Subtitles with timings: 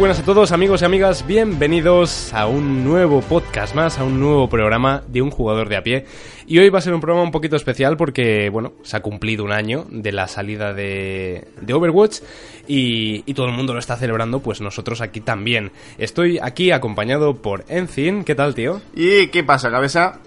[0.00, 4.48] Buenas a todos amigos y amigas, bienvenidos a un nuevo podcast más, a un nuevo
[4.48, 6.06] programa de un jugador de a pie.
[6.46, 9.44] Y hoy va a ser un programa un poquito especial porque, bueno, se ha cumplido
[9.44, 12.20] un año de la salida de, de Overwatch
[12.66, 15.70] y, y todo el mundo lo está celebrando, pues nosotros aquí también.
[15.98, 18.80] Estoy aquí acompañado por Enzin, ¿qué tal tío?
[18.94, 20.18] ¿Y qué pasa, cabeza?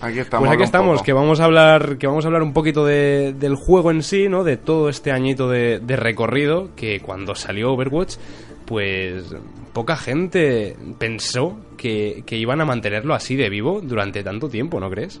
[0.00, 0.48] Aquí estamos.
[0.48, 3.54] Pues aquí estamos, que vamos a hablar, que vamos a hablar un poquito de- del
[3.54, 4.42] juego en sí, ¿no?
[4.42, 8.16] De todo este añito de, de recorrido, que cuando salió Overwatch,
[8.66, 9.34] pues
[9.72, 14.88] poca gente pensó que, que iban a mantenerlo así de vivo durante tanto tiempo, ¿no
[14.90, 15.20] crees?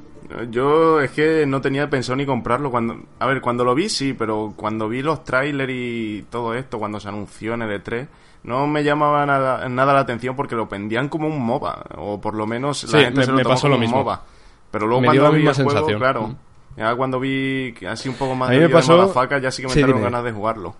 [0.50, 2.96] Yo es que no tenía pensado ni comprarlo cuando...
[3.18, 6.98] A ver, cuando lo vi sí, pero cuando vi los trailers y todo esto, cuando
[6.98, 8.06] se anunció en el E3,
[8.44, 12.34] no me llamaba nada, nada la atención porque lo vendían como un MOBA, o por
[12.34, 13.96] lo menos la gente me- se lo me tomó pasó como lo un mismo.
[13.98, 14.22] MOBA.
[14.70, 15.98] Pero luego Me cuando vi el misma juego, sensación.
[16.00, 16.36] claro, Mm.
[16.78, 19.40] ya cuando vi que así un poco más A de mí me de pasó- motherfucker,
[19.42, 20.74] ya sí que me Sí, ganas de jugarlo.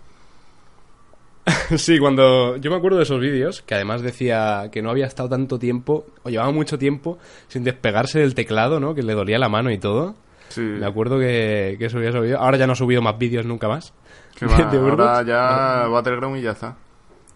[1.76, 5.28] Sí, cuando yo me acuerdo de esos vídeos, que además decía que no había estado
[5.28, 8.94] tanto tiempo, o llevaba mucho tiempo sin despegarse del teclado, ¿no?
[8.94, 10.14] Que le dolía la mano y todo.
[10.48, 10.60] Sí.
[10.60, 12.40] Me acuerdo que, que subía esos vídeos.
[12.40, 13.92] Ahora ya no he subido más vídeos nunca más.
[14.38, 16.76] Que va, ya Battleground y ya está.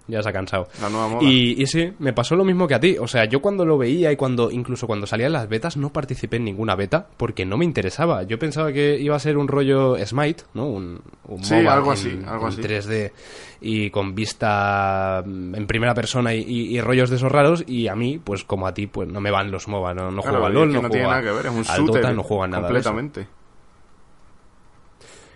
[0.09, 0.69] Ya se ha cansado.
[0.81, 1.23] La nueva moda.
[1.29, 2.97] Y, y sí, me pasó lo mismo que a ti.
[2.99, 6.39] O sea, yo cuando lo veía y cuando incluso cuando salían las betas no participé
[6.39, 8.23] en ninguna beta porque no me interesaba.
[8.23, 10.67] Yo pensaba que iba a ser un rollo Smite, ¿no?
[10.67, 12.61] Un, un Sí, MOBA algo en- así, algo en así.
[12.63, 13.13] 3D
[13.61, 17.65] y con vista mm, en primera persona y, y- y rollos de esos raros.
[17.67, 19.95] Y a mí, pues como a ti, pues no me van los MOBA.
[19.95, 21.59] No, no Claro, juego y LOL, no, no tiene a- nada que ver, es un
[21.59, 22.91] al shooter Dota, no juego a nada de eso.
[22.93, 23.38] completamente.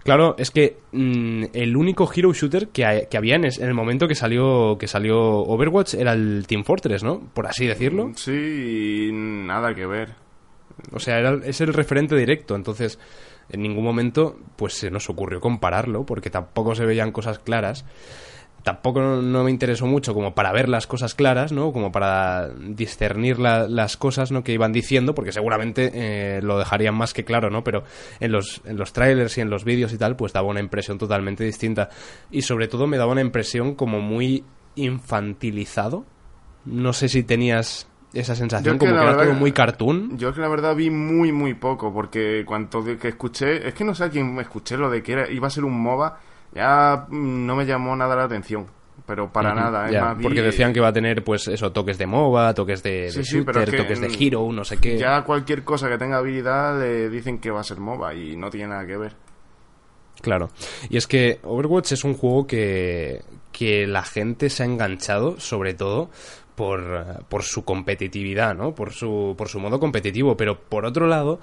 [0.04, 3.68] Claro, es que mm, el único hero shooter que, ha- que había en, es- en
[3.68, 7.20] el momento que salió que salió Overwatch era el Team Fortress, ¿no?
[7.34, 8.10] Por así decirlo.
[8.16, 10.14] Sí, y nada que ver.
[10.92, 12.56] O sea, era, es el referente directo.
[12.56, 12.98] Entonces,
[13.50, 17.84] en ningún momento pues se nos ocurrió compararlo porque tampoco se veían cosas claras.
[18.62, 21.72] Tampoco no me interesó mucho como para ver las cosas claras, ¿no?
[21.72, 24.44] Como para discernir la- las cosas, ¿no?
[24.44, 27.64] Que iban diciendo, porque seguramente eh, lo dejarían más que claro, ¿no?
[27.64, 27.82] Pero
[28.20, 30.96] en los, en los trailers y en los vídeos y tal, pues daba una impresión
[30.98, 31.88] totalmente distinta.
[32.30, 34.44] Y sobre todo me daba una impresión como muy
[34.76, 36.04] infantilizado.
[36.64, 40.16] No sé si tenías esa sensación, Yo es que como que era todo muy cartoon.
[40.18, 43.84] Yo es que la verdad vi muy, muy poco, porque cuanto que escuché, es que
[43.84, 46.20] no sé a quién me escuché lo de que era, iba a ser un MOBA,
[46.54, 48.66] ya mm, no me llamó nada la atención,
[49.06, 49.86] pero para nada.
[49.86, 52.54] es Ya, más, vi- porque decían que va a tener, pues, eso, toques de MOBA,
[52.54, 54.76] toques de, de Sí, sí, pero shooter, es que, toques de mm, hero, no sé
[54.78, 54.98] qué.
[54.98, 58.50] Ya cualquier cosa que tenga habilidad le dicen que va a ser MOBA y no
[58.50, 59.14] tiene nada que ver.
[60.20, 60.50] Claro.
[60.88, 65.74] Y es que Overwatch es un juego que, que la gente se ha enganchado, sobre
[65.74, 66.10] todo,
[66.54, 68.72] por, eh, por su competitividad, ¿no?
[68.74, 70.36] Por su, por su modo competitivo.
[70.36, 71.40] Pero por otro lado,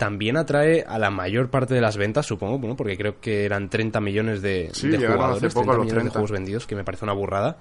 [0.00, 3.68] también atrae a la mayor parte de las ventas, supongo, bueno, porque creo que eran
[3.68, 6.12] 30 millones de, Sí, de llegaron jugadores, hace poco 30 a los millones de 30.
[6.12, 7.58] juegos vendidos, que me parece una burrada.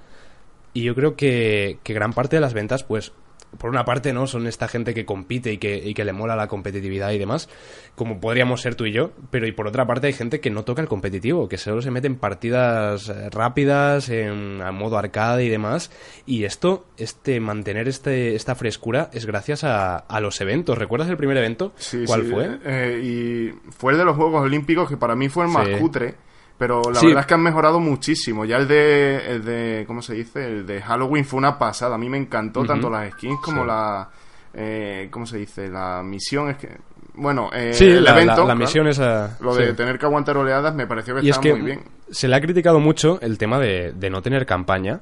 [0.74, 3.12] Y yo creo que, que gran parte de las ventas, pues,
[3.58, 4.28] por una parte, ¿no?
[4.28, 7.50] Son esta gente que compite y que, y que le mola la competitividad y demás,
[7.96, 10.64] como podríamos ser tú y yo, pero y por otra parte hay gente que no
[10.64, 15.44] toca el competitivo, que solo se mete en partidas eh, rápidas, en a modo arcade
[15.46, 15.92] y demás,
[16.26, 20.78] y esto, este, mantener este, esta frescura es gracias a, a los eventos.
[20.78, 21.74] ¿Recuerdas el primer evento?
[21.76, 22.60] Sí, ¿Cuál sí, fue?
[22.66, 25.74] eh, y fue el de los Juegos Olímpicos, que para mí fue el más Sí.
[25.80, 26.16] cutre.
[26.60, 27.08] Pero la Sí.
[27.08, 28.44] verdad es que han mejorado muchísimo.
[28.46, 30.46] Ya el de, el de, ¿cómo se dice?
[30.46, 31.96] El de Halloween fue una pasada.
[31.96, 33.68] A mí me encantó tanto las skins como Sí.
[33.68, 34.10] la,
[34.54, 35.70] eh, ¿cómo se dice?
[35.70, 36.70] La misión es que,
[37.16, 38.42] bueno, eh, Sí, el la, evento.
[38.42, 39.38] la claro, misión esa...
[39.40, 41.82] Lo de tener que aguantar oleadas me pareció que Y es estaba que muy bien.
[42.12, 45.00] se le ha criticado mucho el tema de, de no tener campaña.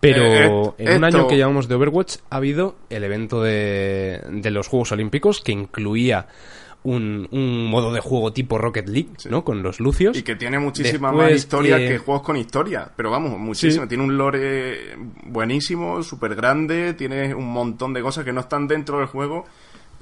[0.00, 4.20] Pero Eh, en un esto- año que llevamos de Overwatch ha habido el evento de,
[4.30, 6.26] de los Juegos Olímpicos que incluía
[6.84, 9.44] un, un modo de juego tipo Rocket League, ¿no?
[9.44, 10.16] Con los Lucios.
[10.16, 12.90] Y que tiene muchísima Después, más historia eh, que juegos con historia.
[12.96, 13.84] Pero vamos, muchísimo.
[13.84, 13.88] Sí.
[13.88, 16.94] Tiene un lore buenísimo, súper grande.
[16.94, 19.44] Tiene un montón de cosas que no están dentro del juego.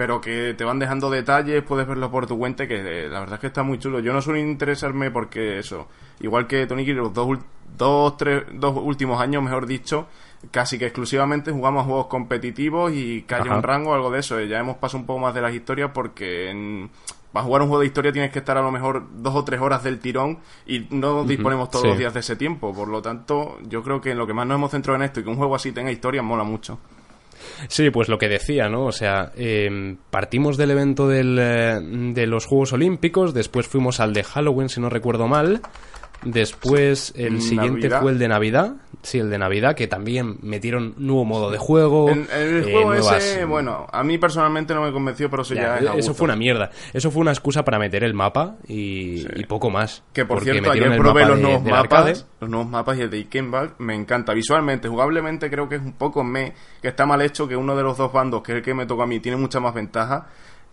[0.00, 2.67] Pero que te van dejando detalles, puedes verlo por tu cuenta.
[2.67, 4.00] Que eh, la verdad es que está muy chulo.
[4.00, 5.88] Yo no suelo interesarme porque eso.
[6.20, 7.38] Igual que Tony los dos,
[7.76, 10.06] dos, tres, dos últimos años, mejor dicho.
[10.50, 14.20] Casi que exclusivamente jugamos a juegos competitivos y que haya un rango o algo de
[14.20, 14.41] eso.
[14.41, 16.88] Ya hemos pasado un poco más de las historias porque en-
[17.31, 19.61] para jugar un juego de historia tienes que estar a lo mejor dos o tres
[19.61, 21.88] horas del tirón y no disponemos todos sí.
[21.88, 22.73] los días de ese tiempo.
[22.75, 25.20] Por lo tanto, yo creo que en lo que más nos hemos centrado en esto
[25.20, 26.79] y que un juego así tenga historia mola mucho.
[27.69, 28.87] Sí, pues lo que decía, ¿no?
[28.87, 34.12] O sea, eh, partimos del evento del, eh, de los Juegos Olímpicos, después fuimos al
[34.12, 35.61] de Halloween, si no recuerdo mal,
[36.23, 37.49] después el Navidad.
[37.49, 41.56] siguiente fue el de Navidad, Sí, el de Navidad, que también metieron nuevo modo de
[41.56, 42.11] juego.
[42.11, 45.62] El eh, juego nuevas- ese, bueno, a mí personalmente no me convenció, pero eso ya,
[45.62, 46.14] Ya, es eso gusto.
[46.14, 46.70] fue una mierda.
[46.93, 50.02] Eso fue una excusa para meter el mapa y, y poco más.
[50.12, 53.19] Que por cierto, ayer probé los de- nuevos mapas, los nuevos mapas y el de
[53.20, 54.35] Ikenbach me encanta.
[54.35, 56.52] Visualmente, jugablemente creo que es un poco me,
[56.82, 58.85] que está mal hecho, que uno de los dos bandos, que es el que me
[58.85, 60.26] tocó a mí, tiene mucha más ventaja.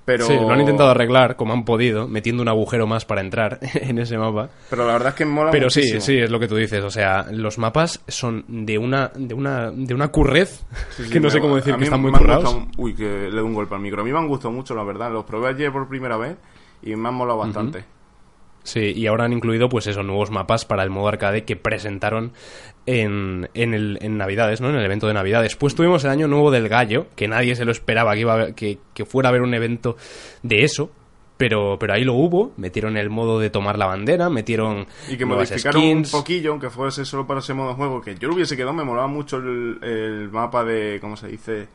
[0.07, 3.59] Pero, Sí, lo han intentado arreglar como han podido, metiendo un agujero más para entrar
[3.73, 4.49] en ese mapa.
[4.69, 5.99] pero la verdad es que mola Pero sí, muchísimo.
[6.01, 6.81] sí, es lo que tú dices.
[6.81, 11.19] O sea, los mapas son de una, de una, de una currez Sí, sí, que
[11.19, 12.57] no sé cómo decir que están muy currados.
[12.77, 14.01] uy, que le doy un golpe al micro.
[14.01, 15.11] A mí me han gustado mucho, la verdad.
[15.11, 16.37] Los probé ayer por primera vez
[16.81, 17.83] y me han molado bastante.
[18.67, 22.33] Sí, y ahora han incluido, pues esos nuevos mapas para el modo arcade que presentaron
[22.85, 24.69] en, en, el, en Navidades, ¿no?
[24.69, 25.41] En el evento de Navidad.
[25.41, 28.51] Después tuvimos el año nuevo del gallo, que nadie se lo esperaba que, iba a
[28.53, 29.95] que, que fuera a haber un evento
[30.43, 30.91] de eso.
[31.37, 35.25] Pero, pero ahí lo hubo, metieron el modo de tomar la bandera, metieron Y que
[35.25, 36.13] nuevas modificaron skins.
[36.13, 38.73] un poquillo, aunque fuese solo para ese modo de juego, que yo lo hubiese quedado,
[38.73, 41.67] me molaba mucho el, el mapa de, ¿cómo se dice?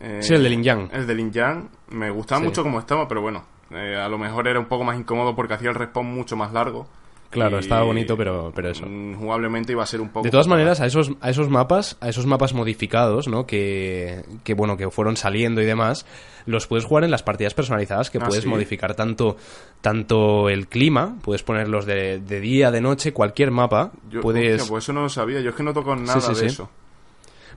[0.00, 0.90] Eh, Sí, el de Lin Yang.
[0.92, 1.68] El de Lin Yang.
[1.90, 2.46] Me gustaba Sí.
[2.46, 3.44] mucho como estaba, pero bueno,
[3.76, 6.52] eh, a lo mejor era un poco más incómodo porque hacía el respawn mucho más
[6.52, 6.86] largo.
[7.30, 8.86] Claro, estaba bonito, pero, pero eso.
[8.86, 10.22] mm, Jugablemente iba a ser un poco...
[10.22, 13.44] De todas maneras, a esos, a esos mapas, a esos mapas modificados, ¿no?
[13.44, 16.06] Que, que bueno, que fueron saliendo y demás,
[16.46, 18.48] los puedes jugar en las partidas personalizadas, que Ah, puedes ¿sí?
[18.48, 19.36] modificar tanto,
[19.80, 24.70] tanto el clima, puedes ponerlos de, de día, de noche, cualquier mapa, Yo, puedes, hostia,
[24.72, 26.70] pues eso no lo sabía, yo es que no toco nada sí, de eso.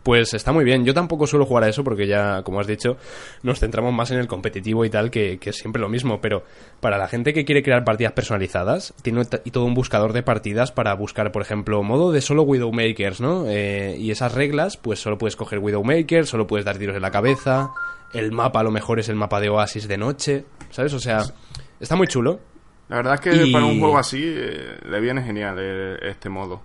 [0.04, 0.86] Pues está muy bien.
[0.86, 2.98] Yo tampoco suelo jugar a eso porque ya, como has dicho,
[3.44, 6.22] nos centramos más en el competitivo y tal, que, que es siempre lo mismo.
[6.22, 6.44] Pero
[6.80, 10.72] para la gente que quiere crear partidas personalizadas, tiene y todo un buscador de partidas
[10.72, 13.46] para buscar, por ejemplo, modo de solo Widowmakers, ¿no?
[13.48, 17.12] Eh, y esas reglas, pues solo puedes coger Widowmaker, solo puedes dar tiros en la
[17.12, 17.72] cabeza.
[18.14, 20.94] El mapa a lo mejor es el mapa de Oasis de noche, ¿sabes?
[20.94, 21.20] O sea,
[21.80, 22.40] está muy chulo.
[22.90, 26.30] La verdad es que Y- para un juego así eh, le viene genial eh, este
[26.30, 26.62] modo.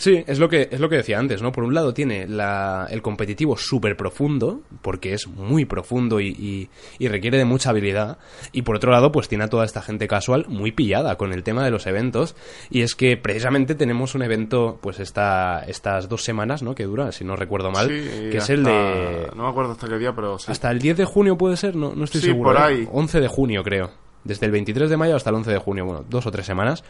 [0.00, 1.50] Sí, es lo que, es lo que decía antes, ¿no?
[1.50, 6.70] Por un lado tiene la, el competitivo súper profundo, porque es muy profundo y, y-
[7.00, 8.16] y requiere de mucha habilidad.
[8.52, 11.42] Y por otro lado, pues tiene a toda esta gente casual muy pillada con el
[11.42, 12.36] tema de los eventos.
[12.70, 16.76] Y es que precisamente tenemos un evento, pues esta, estas dos semanas, ¿no?
[16.76, 19.28] Que dura, si no recuerdo mal, Sí, que es el de...
[19.34, 20.52] No me acuerdo hasta qué día, pero sí.
[20.52, 22.50] Hasta el 10 de junio puede ser, no, no estoy Sí, seguro.
[22.52, 22.64] por ¿eh?
[22.64, 22.88] ahí.
[22.92, 23.90] 11 de junio, creo.
[24.22, 26.84] Desde el 23 de mayo hasta el 11 de junio, bueno, dos o tres semanas.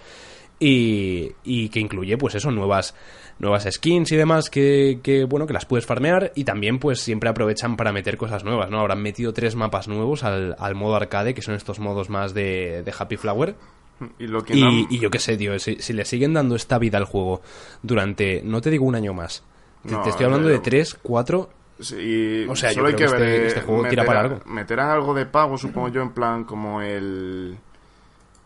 [0.61, 2.95] Y, y que incluye, pues eso, nuevas,
[3.39, 6.33] nuevas skins y demás que, que, bueno, que las puedes farmear.
[6.35, 8.85] Y también, pues siempre aprovechan para meter cosas nuevas, ¿no?
[8.85, 12.83] Han metido tres mapas nuevos al, al modo arcade, que son estos modos más de,
[12.85, 13.55] de Happy Flower.
[14.19, 16.57] Y lo que no- Y, y yo qué sé, tío, si, si le siguen dando
[16.57, 17.41] esta vida al juego
[17.83, 19.45] durante, no te digo un año más,
[19.87, 21.51] te, No, te estoy hablando de tres, cuatro
[21.81, 23.29] Sí, O sea, yo solo hay creo que que ver.
[23.31, 24.41] este- eh, este juego tira para largo.
[24.47, 27.57] Meterán algo de pago, supongo yo, en plan como el.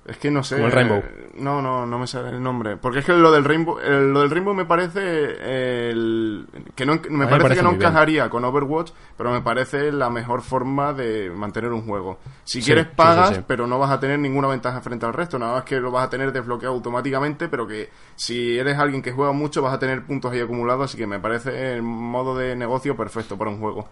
[0.05, 0.57] Es que no sé.
[0.57, 0.99] Como el Rainbow.
[0.99, 2.77] eh, No, no, no me sale el nombre.
[2.77, 6.95] Porque es que lo del Rainbow, el- lo del Rainbow me parece el, que no,
[7.09, 7.83] me parece, parece que no bien.
[7.83, 12.19] encajaría con Overwatch, pero me parece la mejor forma de mantener un juego.
[12.45, 13.43] Si Sí, quieres sí, pagas, sí.
[13.47, 16.07] pero no vas a tener ninguna ventaja frente al resto, nada más que lo vas
[16.07, 20.05] a tener desbloqueado automáticamente, pero que si eres alguien que juega mucho vas a tener
[20.05, 23.89] puntos ahí acumulados, así que me parece el modo de negocio perfecto para un juego.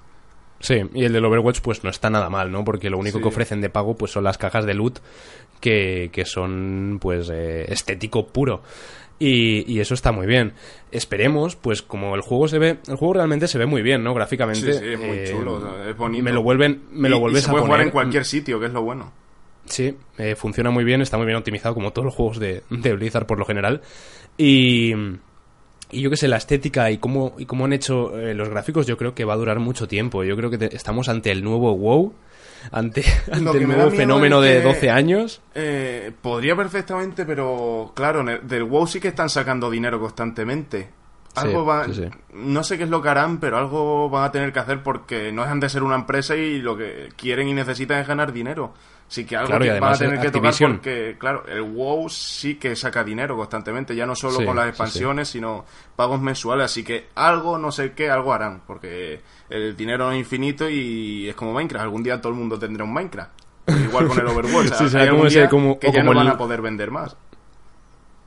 [0.61, 2.65] Sí, y el del Overwatch pues no está nada mal, ¿no?
[2.65, 3.23] Porque lo único Sí.
[3.23, 4.99] que ofrecen de pago pues son las cajas de loot
[5.61, 8.63] que, que son pues eh, estético puro.
[9.19, 10.55] Y, y eso está muy bien.
[10.93, 14.15] Esperemos, pues como el juego se ve, el juego realmente se ve muy bien, ¿no?
[14.15, 14.73] Gráficamente.
[14.73, 16.25] Sí, sí, es muy eh, chulo, es bonito.
[16.25, 17.75] Me lo vuelven, me Y- lo y vuelves se a puede poner.
[17.77, 19.13] jugar en cualquier sitio, que es lo bueno.
[19.67, 22.95] Sí, eh, funciona muy bien, está muy bien optimizado como todos los juegos de, de
[22.95, 23.83] Blizzard por lo general.
[24.39, 24.95] Y,
[25.93, 28.87] y yo que sé, la estética y cómo, y cómo han hecho eh, los gráficos
[28.87, 30.25] yo creo que va a durar mucho tiempo.
[30.25, 32.13] Yo creo que te- estamos ante el nuevo WoW,
[32.73, 35.41] ante, ante el nuevo fenómeno es de que- 12 años.
[35.55, 40.91] Eh, podría perfectamente, pero claro, del WoW sí que están sacando dinero constantemente.
[41.37, 42.05] Algo Sí, va, sí, sí.
[42.35, 45.31] no sé qué es lo que harán, pero algo van a tener que hacer porque
[45.31, 48.75] no dejan de ser una empresa y lo que quieren y necesitan es ganar dinero.
[49.11, 52.55] Así que algo Claro, que van a tener que tocar porque, claro, el WoW sí
[52.55, 55.65] que saca dinero constantemente, ya no solo Sí, con las sí, expansiones, sino
[55.97, 56.67] pagos mensuales.
[56.67, 61.35] Así que algo, no sé qué, algo harán, porque el dinero es infinito y es
[61.35, 61.83] como Minecraft.
[61.83, 63.31] Algún día todo el mundo tendrá un Minecraft.
[63.67, 64.75] Igual con el Overwatch.
[64.75, 66.63] Sí, Hay será algún día como- que o ya como no van el- a poder
[66.63, 67.17] vender más.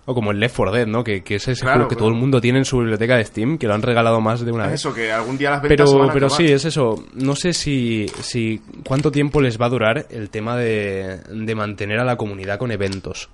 [0.05, 1.01] O como el Left 4 Dead, ¿no?
[1.03, 3.23] Que, que es ese Claro, juego que todo el mundo tiene en su biblioteca de
[3.23, 4.73] Steam, que lo han regalado más de una vez.
[4.75, 6.45] eso, que algún día las ventas se Pero, van a pero acabar.
[6.45, 7.05] sí, es eso.
[7.13, 11.99] No sé si, si cuánto tiempo les va a durar el tema de, de mantener
[11.99, 13.29] a la comunidad con eventos.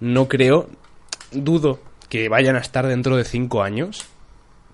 [0.00, 0.68] No creo,
[1.32, 1.78] dudo
[2.10, 4.04] que vayan a estar dentro de cinco años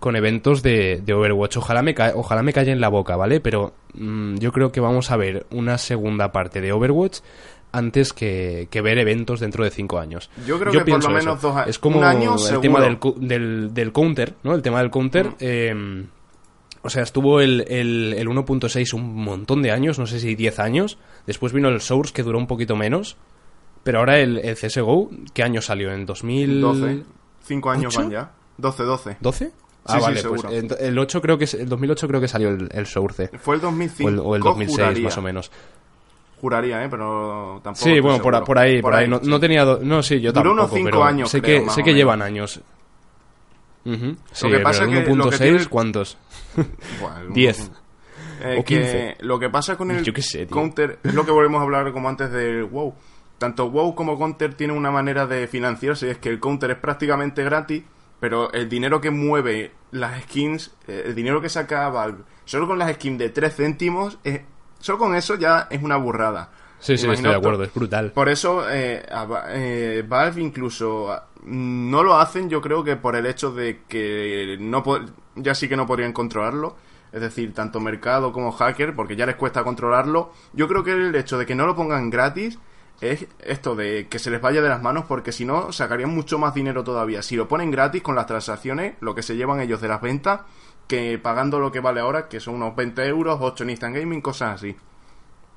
[0.01, 1.59] con eventos de, de Overwatch.
[1.59, 3.39] Ojalá me, ca- ojalá me calle en la boca, ¿vale?
[3.41, 7.21] Pero mm, yo creo que vamos a ver una segunda parte de Overwatch
[7.73, 10.31] antes que, que ver eventos dentro de cinco años.
[10.47, 11.11] Yo creo que por lo eso.
[11.11, 12.61] menos dos a- Es como un año el seguro.
[12.61, 14.55] tema del, del, del counter, ¿no?
[14.55, 15.29] El tema del counter.
[15.31, 15.35] Mm.
[15.41, 16.05] eh,
[16.85, 20.59] o sea, estuvo el, el, el 1.6 un montón de años, no sé si 10
[20.59, 20.99] años.
[21.27, 23.17] Después vino el Source, que duró un poquito menos.
[23.85, 25.93] Pero ahora el, el CSGO, ¿qué año salió?
[25.93, 26.61] ¿En 2000?
[26.61, 27.03] 12.
[27.45, 28.03] Cinco años ¿Ocho?
[28.03, 28.31] van ya.
[28.59, 29.17] 12, 12.
[29.21, 29.51] ¿12?
[29.85, 30.43] Ah, Sí, sí, vale, seguro.
[30.49, 33.31] pues el 8 creo que el 2008 creo que salió el, el Source.
[33.41, 34.09] Fue el 2005.
[34.09, 35.05] O el, o el 2006 juraría.
[35.05, 35.51] más o menos.
[36.43, 36.89] Juraría, ¿eh?
[36.91, 37.85] Pero tampoco.
[37.87, 39.07] Sí, bueno, por, por ahí, por ahí.
[39.09, 39.31] No, sí.
[39.31, 39.65] no tenía...
[39.65, 41.95] do- No, sí, yo Duró tampoco, unos cinco pero años, sé creo, que, sé que
[41.95, 42.61] llevan años.
[43.85, 44.17] Ujú.
[44.33, 46.19] Sí, que pasa pero el que lo que 1.6, tiene- ¿cuántos?
[47.01, 47.71] Bueno, 10.
[48.43, 49.17] Eh, O que 15.
[49.21, 50.49] lo que pasa con el Yo qué sé, tío.
[50.57, 52.93] Counter es lo que volvemos a hablar como antes del WoW.
[53.39, 56.77] Tanto WoW como Counter tienen una manera de financiarse, y es que el Counter es
[56.79, 57.85] prácticamente gratis,
[58.21, 62.79] pero el dinero que mueve las skins, eh, el dinero que saca Valve, solo con
[62.79, 64.45] las skins de 3 céntimos, eh,
[64.83, 66.51] solo con eso ya es una burrada.
[66.79, 68.11] Sí, sí, estoy de acuerdo, es brutal.
[68.11, 73.15] Por eso eh, a eh, Valve incluso ah, no lo hacen, yo creo que por
[73.15, 74.83] el hecho de que no
[75.37, 76.77] ya sí que no podrían controlarlo.
[77.13, 80.33] Es decir, tanto mercado como hacker, porque ya les cuesta controlarlo.
[80.55, 82.59] Yo creo que el hecho de que no lo pongan gratis
[83.03, 86.39] es esto de que se les vaya de las manos, porque si no, sacarían mucho
[86.39, 87.23] más dinero todavía.
[87.23, 90.41] Si lo ponen gratis con las transacciones, lo que se llevan ellos de las ventas,
[90.87, 94.21] que pagando lo que vale ahora, que son unos 20 euros, 8 en Instant Gaming,
[94.21, 94.77] cosas así.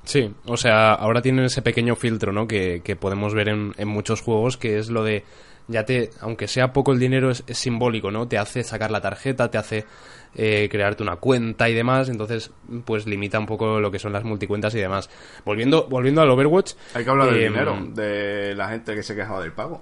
[0.04, 2.48] Sí, o sea, ahora tienen ese pequeño filtro, ¿no?
[2.48, 5.24] Que, que podemos ver en, en muchos juegos, que es lo de,
[5.68, 8.28] ya te, aunque sea poco el dinero, es, es simbólico, ¿no?
[8.28, 9.86] Te hace sacar la tarjeta, te hace
[10.36, 12.52] eh, crearte una cuenta y demás, entonces,
[12.86, 15.10] pues limita un poco lo que son las multicuentas y demás.
[15.44, 16.74] Volviendo, volviendo al Overwatch.
[16.94, 19.82] Hay que hablar del eh, dinero, de la gente que se quejaba del pago.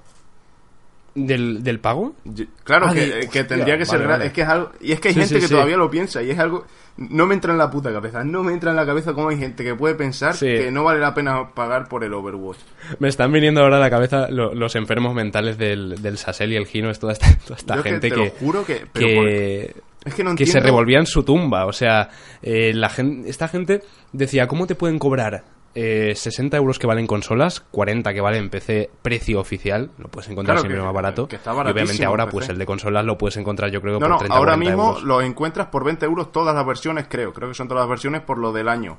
[1.15, 2.15] ¿Del, del pago?
[2.23, 4.25] Yo- Claro, Ah, que, de- que hostia, tendría que ser vale.
[4.27, 4.71] Es que es algo.
[4.81, 5.53] Y es que hay Sí, gente sí, que sí.
[5.53, 6.65] todavía lo piensa y es algo.
[6.97, 8.23] No me entra en la puta cabeza.
[8.23, 10.45] No me entra en la cabeza cómo hay gente que puede pensar Sí.
[10.47, 12.57] que no vale la pena pagar por el Overwatch.
[12.99, 16.55] Me están viniendo ahora a la cabeza lo- los enfermos mentales del, del Sasel y
[16.55, 18.85] el Gino, es toda esta, toda esta Yo que gente te que, lo juro que.
[18.91, 21.65] pero que, por- es que no que se revolvía en su tumba.
[21.67, 22.09] O sea,
[22.41, 25.43] eh, la gen- esta gente decía, ¿cómo te pueden cobrar
[25.75, 29.89] eh, 60 euros que valen consolas, 40 que valen PC, precio oficial?
[29.97, 31.27] Lo puedes encontrar Claro siempre que- más barato.
[31.27, 33.99] que está y obviamente ahora, pues el de consolas lo puedes encontrar yo creo No,
[34.01, 35.03] por no, 30 ahora 40 mismo euros.
[35.03, 37.33] lo encuentras por 20 euros todas las versiones, creo.
[37.33, 38.97] Creo que son todas las versiones por lo del año.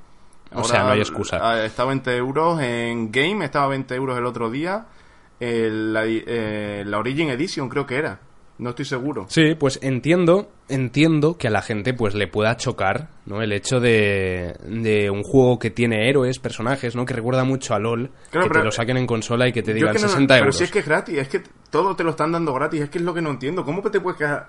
[0.52, 1.38] O sea, no hay excusa.
[1.42, 4.86] ah, Está a 20 euros en Game, estaba a 20 euros el otro día.
[5.40, 8.20] El- la, eh, la Origin Edition creo que era.
[8.56, 9.26] No estoy seguro.
[9.28, 13.42] Sí, pues entiendo, entiendo que a la gente pues le pueda chocar, ¿no?
[13.42, 17.04] El hecho de, de un juego que tiene héroes, personajes, ¿no?
[17.04, 19.62] Que recuerda mucho a LOL, Claro, que pero- te lo saquen en consola y que
[19.64, 20.56] te digan que no- 60 pero euros.
[20.56, 22.98] si es que es gratis, es que todo te lo están dando gratis, es que
[22.98, 23.64] es lo que no entiendo.
[23.64, 24.46] ¿Cómo te puedes quejar?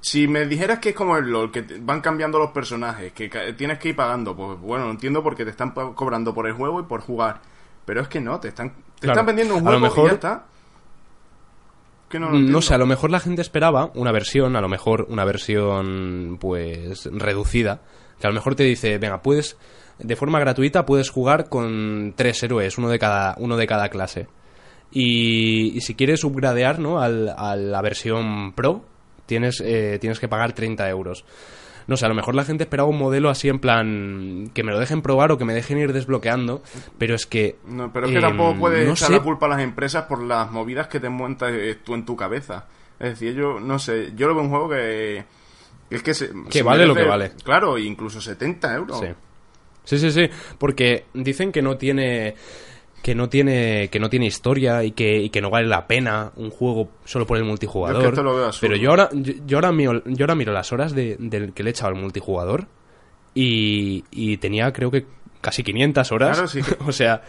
[0.00, 3.28] Si me dijeras que es como el LOL, que van cambiando los personajes, que
[3.58, 6.80] tienes que ir pagando, pues bueno, lo entiendo porque te están cobrando por el juego
[6.80, 7.40] y por jugar.
[7.84, 9.12] Pero es que no, te están, te Claro.
[9.14, 10.44] están vendiendo un A lo juego mejor- y ya está.
[12.10, 12.50] Que no, lo Mm.
[12.50, 16.36] No sé, a lo mejor la gente esperaba una versión, a lo mejor una versión
[16.40, 17.80] pues reducida,
[18.18, 19.56] que a lo mejor te dice, venga, puedes
[19.98, 24.26] de forma gratuita puedes jugar con tres héroes, uno de cada uno de cada clase.
[24.90, 27.00] Y, y si quieres upgradear, ¿no?
[27.00, 28.84] Al, a la versión Pro,
[29.26, 31.24] tienes eh, tienes que pagar 30 euros.
[31.90, 34.70] No sé, a lo mejor la gente esperaba un modelo así en plan que me
[34.70, 36.62] lo dejen probar o que me dejen ir desbloqueando,
[36.98, 39.46] pero es que No, pero es que em, tampoco puedes no echar sé la culpa
[39.46, 42.68] a las empresas por las movidas que te montas eh, tú en tu cabeza.
[43.00, 45.24] Es decir, yo no sé, yo lo veo un juego que
[45.90, 47.32] es que se, Que se vale lo que vale.
[47.42, 49.00] Claro, incluso 70 euros.
[49.00, 49.06] Sí.
[49.82, 52.36] Sí, sí, sí, porque dicen que no tiene
[53.02, 56.32] que no tiene que no tiene historia y que, y que no vale la pena
[56.36, 58.02] un juego solo por el multijugador.
[58.02, 60.52] Yo es que lo veo pero yo ahora yo, yo ahora miro, yo ahora miro
[60.52, 62.66] las horas de, del que le he echado al multijugador
[63.34, 65.06] y, y tenía creo que
[65.40, 66.36] casi 500 horas.
[66.36, 66.60] Claro, sí.
[66.86, 67.22] o sea,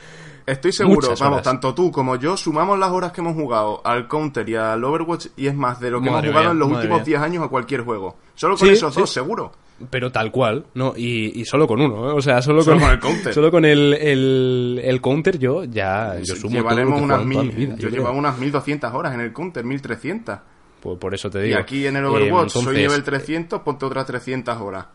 [0.45, 1.43] Estoy seguro, Muchas vamos, horas.
[1.43, 5.27] tanto tú como yo sumamos las horas que hemos jugado al Counter y al Overwatch
[5.37, 7.05] y es más de lo que Madre hemos jugado mía, en los últimos mía.
[7.05, 8.17] 10 años a cualquier juego.
[8.35, 8.99] Solo con Sí, esos sí.
[8.99, 9.51] dos, seguro.
[9.89, 10.93] pero tal cual, ¿no?
[10.95, 12.13] Y, y solo con uno, ¿eh?
[12.13, 13.33] o sea, solo, Solo con, con el counter.
[13.33, 17.89] Solo con el, el, el counter yo ya yo sumo Llevaremos unas mil, vida, yo
[17.89, 20.39] yo llevaba unas 1200 horas en el Counter, 1300.
[20.81, 21.59] por, por eso te Y digo.
[21.59, 24.85] aquí en el Eh, Overwatch soy nivel 300, ponte otras 300 horas.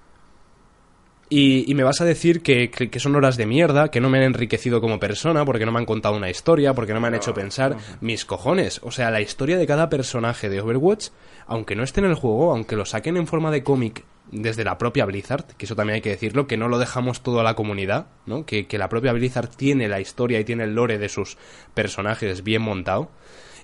[1.28, 4.08] Y, y me vas a decir que, que- que son horas de mierda, que no
[4.08, 7.08] me han enriquecido como persona, porque no me han contado una historia, porque no me
[7.08, 7.76] han hecho pensar.
[8.00, 8.80] Mis cojones.
[8.84, 11.08] O sea, la historia de cada personaje de Overwatch,
[11.48, 14.78] aunque no esté en el juego, aunque lo saquen en forma de cómic desde la
[14.78, 17.54] propia Blizzard, que eso también hay que decirlo, que no lo dejamos todo a la
[17.54, 18.44] comunidad, ¿no?
[18.46, 21.36] Que, que la propia Blizzard tiene la historia y tiene el lore de sus
[21.74, 23.10] personajes bien montado,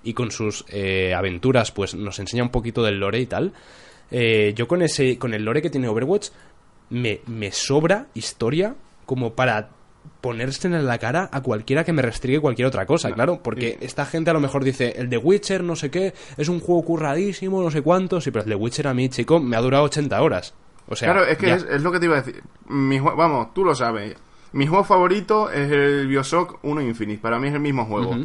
[0.04, 3.52] y con sus eh, aventuras, pues nos enseña un poquito del lore y tal.
[4.11, 6.28] Eh, yo con ese, con el lore que tiene Overwatch,
[6.91, 8.75] me, me sobra historia
[9.07, 9.71] como para
[10.21, 14.07] ponerse en la cara a cualquiera que me restringe cualquier otra cosa, claro, porque esta
[14.07, 17.62] gente a lo mejor dice, el de Witcher no sé qué, es un juego curradísimo,
[17.62, 20.23] no sé cuánto, sí, pero el de Witcher a mí, chico, me ha durado 80
[20.23, 20.55] horas.
[20.89, 22.43] O sea, claro, es que es, es lo que te iba a decir.
[22.69, 24.17] Mi vamos, tú lo sabes.
[24.53, 27.23] Mi juego favorito es el Bioshock 1 Infinite.
[27.23, 28.17] Para mí es el mismo juego.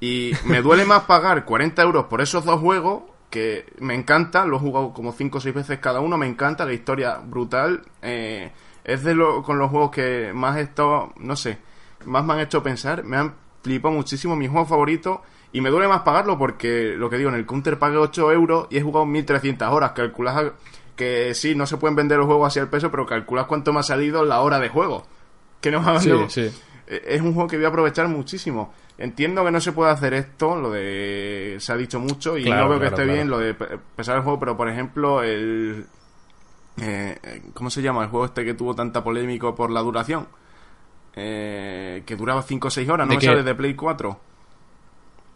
[0.00, 4.44] Y me duele más pagar 40 euros por esos dos juegos que me encanta.
[4.46, 6.16] Lo he jugado como 5 o 6 veces cada uno.
[6.18, 7.82] Me encanta la historia brutal.
[8.02, 8.52] eh,
[8.84, 11.58] es de lo, con los juegos que más he estado, no sé,
[12.06, 13.04] más me han hecho pensar.
[13.04, 14.34] Me han flipado muchísimo.
[14.36, 15.22] Mi juego favorito.
[15.52, 18.66] Y me duele más pagarlo porque, lo que digo, en el counter pagué 8 euros
[18.70, 19.92] y he jugado 1300 horas.
[19.92, 20.52] Calculas
[20.94, 23.80] que sí, no se pueden vender los juegos así al peso, pero calculas cuánto me
[23.80, 25.06] ha salido la hora de juego.
[25.60, 26.50] Que no, Sí, no- sí.
[26.86, 28.72] eh, es un juego que voy a aprovechar muchísimo.
[28.98, 32.64] Entiendo que no se puede hacer esto, lo de se ha dicho mucho y Claro,
[32.64, 33.12] no veo claro, que esté claro.
[33.16, 35.86] bien lo de pe- pesar el juego, pero por ejemplo el
[36.80, 38.02] eh, ¿cómo se llama?
[38.02, 40.26] El juego este que tuvo tanta polémica por la duración.
[41.14, 44.20] Eh, que duraba 5 o 6 horas, no ¿De me sale de Play 4.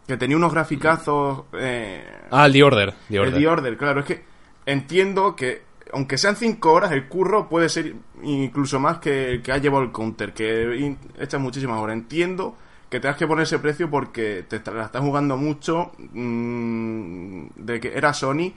[0.07, 2.93] Que tenía unos graficazos eh, Ah, el The Order.
[3.09, 3.33] The el.
[3.33, 4.23] The Order, claro, es que
[4.65, 5.61] entiendo que
[5.93, 7.93] aunque sean 5 horas, el curro puede ser
[8.23, 11.95] incluso más que el que ha llevado el counter, que in- echas muchísimas horas.
[11.95, 12.57] Entiendo
[12.93, 17.97] que tengas que poner ese precio porque te la estás jugando mucho mm, de que
[17.97, 18.53] era Sony.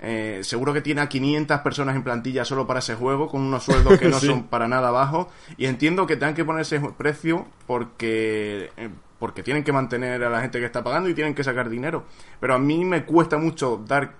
[0.00, 3.62] eh, seguro que tiene a 500 personas en plantilla solo para ese juego, con unos
[3.64, 4.26] sueldos que no Sí.
[4.26, 5.28] son para nada bajos.
[5.56, 10.30] Y entiendo que tengan que poner ese precio porque, eh, porque tienen que mantener a
[10.30, 12.04] la gente que está pagando y tienen que sacar dinero.
[12.40, 14.14] Pero a mí me cuesta mucho dar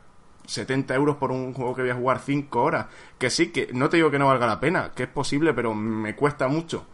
[0.47, 2.87] 70 euros por un juego que voy a jugar 5 horas.
[3.19, 5.75] Que sí, que no te digo que no valga la pena, que es posible, pero
[5.75, 6.87] me cuesta mucho.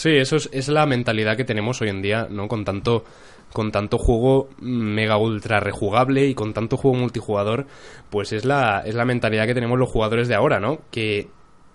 [0.00, 2.48] Sí, eso es, es la mentalidad que tenemos hoy en día, ¿no?
[2.48, 3.04] Con tanto,
[3.52, 7.66] con tanto juego mega ultra rejugable y con tanto juego multijugador,
[8.08, 10.78] pues es la, es la mentalidad que tenemos los jugadores de ahora, ¿no?
[10.90, 11.28] Que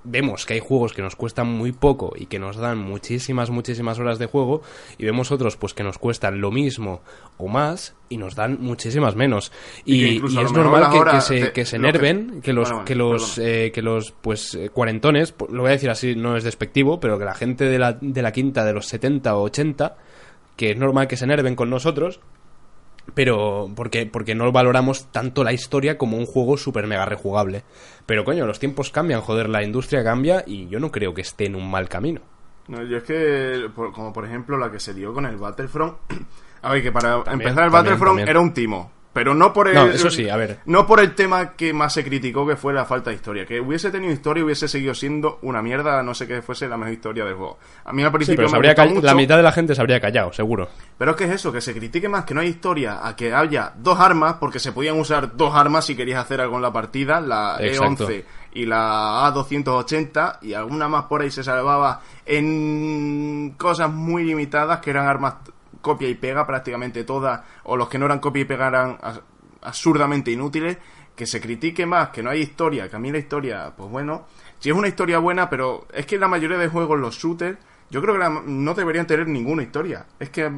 [0.06, 4.00] vemos que hay juegos que nos cuestan muy poco y que nos dan muchísimas, muchísimas
[4.00, 4.62] horas de juego
[4.98, 7.02] y vemos otros pues que nos cuestan lo mismo
[7.38, 9.52] o más y nos dan muchísimas menos.
[9.84, 14.12] Y es normal que, se, que se enerven, que los, que los, eh, que los
[14.12, 17.34] pues eh, cuarentones, pues, lo voy a decir así, no es despectivo, pero que la
[17.34, 19.98] gente de la, de la quinta de los 70 o 80,
[20.56, 22.20] que es normal que se enerven con nosotros,
[23.14, 27.64] pero porque, porque no valoramos tanto la historia como un juego super mega rejugable.
[28.06, 31.46] Pero coño, los tiempos cambian, joder, la industria cambia y yo no creo que esté
[31.46, 32.22] en un mal camino.
[32.68, 35.98] No, yo es que, por- como por ejemplo la que se dio con el Battlefront.
[36.64, 38.28] A ver, que para También, empezar el también, Battlefront también.
[38.28, 38.92] era un timo.
[39.16, 39.76] Pero no por el.
[39.76, 40.60] No, eso sí, a ver.
[40.66, 43.46] No por el tema que más se criticó, que fue la falta de historia.
[43.46, 46.92] Que hubiese tenido historia hubiese seguido siendo una mierda, no sé que fuese la mejor
[46.94, 47.58] historia del juego.
[47.86, 49.06] A mí al Sí, principio pero se me mucho.
[49.08, 50.68] la mitad de la gente se habría callado, seguro.
[50.98, 53.34] Pero es que es eso, que se critique más que no hay historia a que
[53.34, 56.74] haya dos armas, porque se podían usar dos armas si querías hacer algo en la
[56.74, 58.10] partida, la Exacto.
[58.10, 62.02] E11 y la A280, y alguna más por ahí se salvaba
[62.60, 65.36] en cosas muy limitadas, que eran armas
[65.86, 68.98] copia y pega prácticamente todas, o los que no eran copia y pega eran
[69.62, 70.78] absurdamente inútiles,
[71.16, 74.26] que se critique más, que no hay historia, que a mí la historia, pues bueno,
[74.60, 77.58] si es una historia buena, pero es que la mayoría de juegos, los shooters,
[77.90, 80.06] yo creo que la- no deberían tener ninguna historia.
[80.20, 80.50] Es que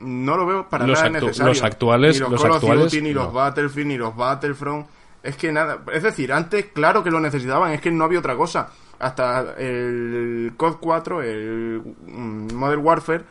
[0.00, 1.48] no lo veo para Los nada necesario.
[1.52, 3.32] los actuales- ni los, los Call of actuales, Duty, ni los.
[3.32, 4.86] Battlefield, ni los Battlefront.
[5.22, 5.82] Es que nada.
[5.92, 8.70] Es decir, antes, claro que lo necesitaban, es que no había otra cosa.
[8.98, 13.24] Hasta el COD 4, el mm, Modern Warfare,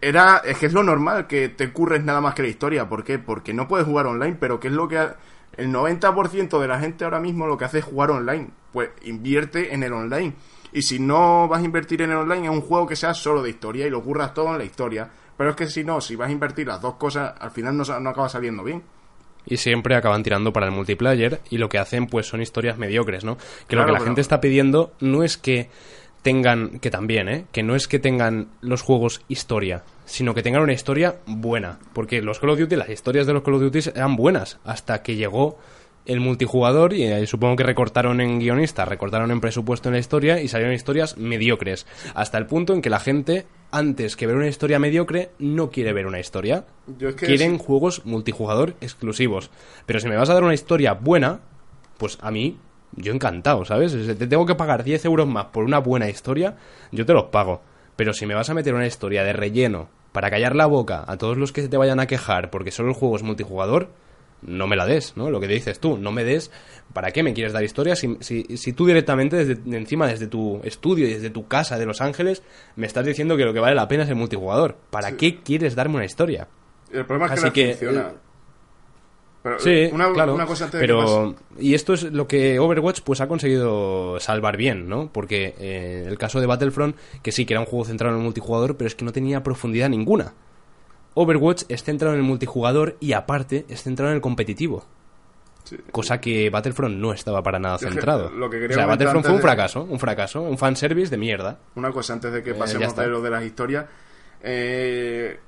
[0.00, 0.38] era.
[0.44, 2.88] Es que es lo normal que te curres nada más que la historia.
[2.88, 3.18] ¿Por qué?
[3.18, 4.98] Porque no puedes jugar online, pero ¿qué es lo que.
[4.98, 5.16] ha-
[5.56, 8.48] el 90% de la gente ahora mismo lo que hace es jugar online.
[8.72, 10.34] Pues invierte en el online.
[10.72, 13.42] Y si no vas a invertir en el online, es un juego que sea solo
[13.42, 15.08] de historia y lo curras todo en la historia.
[15.36, 17.82] Pero es que si no, si vas a invertir las dos cosas, al final no,
[18.00, 18.82] no acaba saliendo bien.
[19.46, 23.24] y siempre acaban tirando para el multiplayer y lo que hacen pues son historias mediocres,
[23.24, 23.38] ¿no?
[23.66, 25.70] Que lo que la pero- gente está pidiendo no es que
[26.22, 27.44] tengan, que también, ¿eh?
[27.52, 32.22] Que no es que tengan los juegos historia, sino que tengan una historia buena, porque
[32.22, 35.16] los Call of Duty, las historias de los Call of Duty eran buenas hasta que
[35.16, 35.58] llegó
[36.08, 40.40] el multijugador y eh, supongo que recortaron en guionistas, recortaron en presupuesto en la historia
[40.40, 44.48] y salieron historias mediocres, hasta el punto en que la gente antes que ver una
[44.48, 46.64] historia mediocre no quiere ver una historia.
[46.98, 49.50] Yo es que Quieren juegos multijugador exclusivos.
[49.84, 51.40] Pero si me vas a dar una historia buena,
[51.98, 52.56] pues a mí,
[52.96, 53.92] yo encantado, ¿sabes?
[53.92, 56.56] Si te tengo que pagar 10 euros más por una buena historia,
[56.92, 57.60] yo te los pago.
[57.96, 61.16] Pero si me vas a meter una historia de relleno para callar la boca a
[61.16, 63.88] todos los que se te vayan a quejar porque solo el juego es multijugador,
[64.40, 65.30] no me la des, ¿no?
[65.30, 66.52] Lo que dices tú, no me des.
[66.92, 70.28] ¿Para qué me quieres dar historia si, si, si tú directamente desde de encima, desde
[70.28, 72.42] tu estudio y desde tu casa de Los Ángeles,
[72.76, 74.76] me estás diciendo que lo que vale la pena es el multijugador?
[74.90, 75.16] ¿Para Sí.
[75.16, 76.46] qué quieres darme una historia?
[76.92, 78.00] El problema es que Así no que, funciona.
[78.00, 78.12] eh,
[79.48, 80.34] Pero, Sí, una, claro.
[80.34, 84.18] una cosa antes de que pero y esto es lo que Overwatch pues ha conseguido
[84.20, 85.10] salvar bien, ¿no?
[85.12, 88.24] Porque eh, el caso de Battlefront, que sí que era un juego centrado en el
[88.24, 90.34] multijugador, pero es que no tenía profundidad ninguna.
[91.14, 94.84] Overwatch es centrado en el multijugador y aparte es centrado en el competitivo.
[95.64, 95.76] Sí.
[95.92, 98.30] Cosa que Battlefront no estaba para nada centrado.
[98.30, 101.58] lo que o sea, Battlefront fue un de- fracaso, un fracaso, un fanservice de mierda.
[101.74, 103.02] Una cosa antes de que Eh, pasemos está.
[103.02, 103.84] de lo de las historias.
[104.42, 105.38] Eh,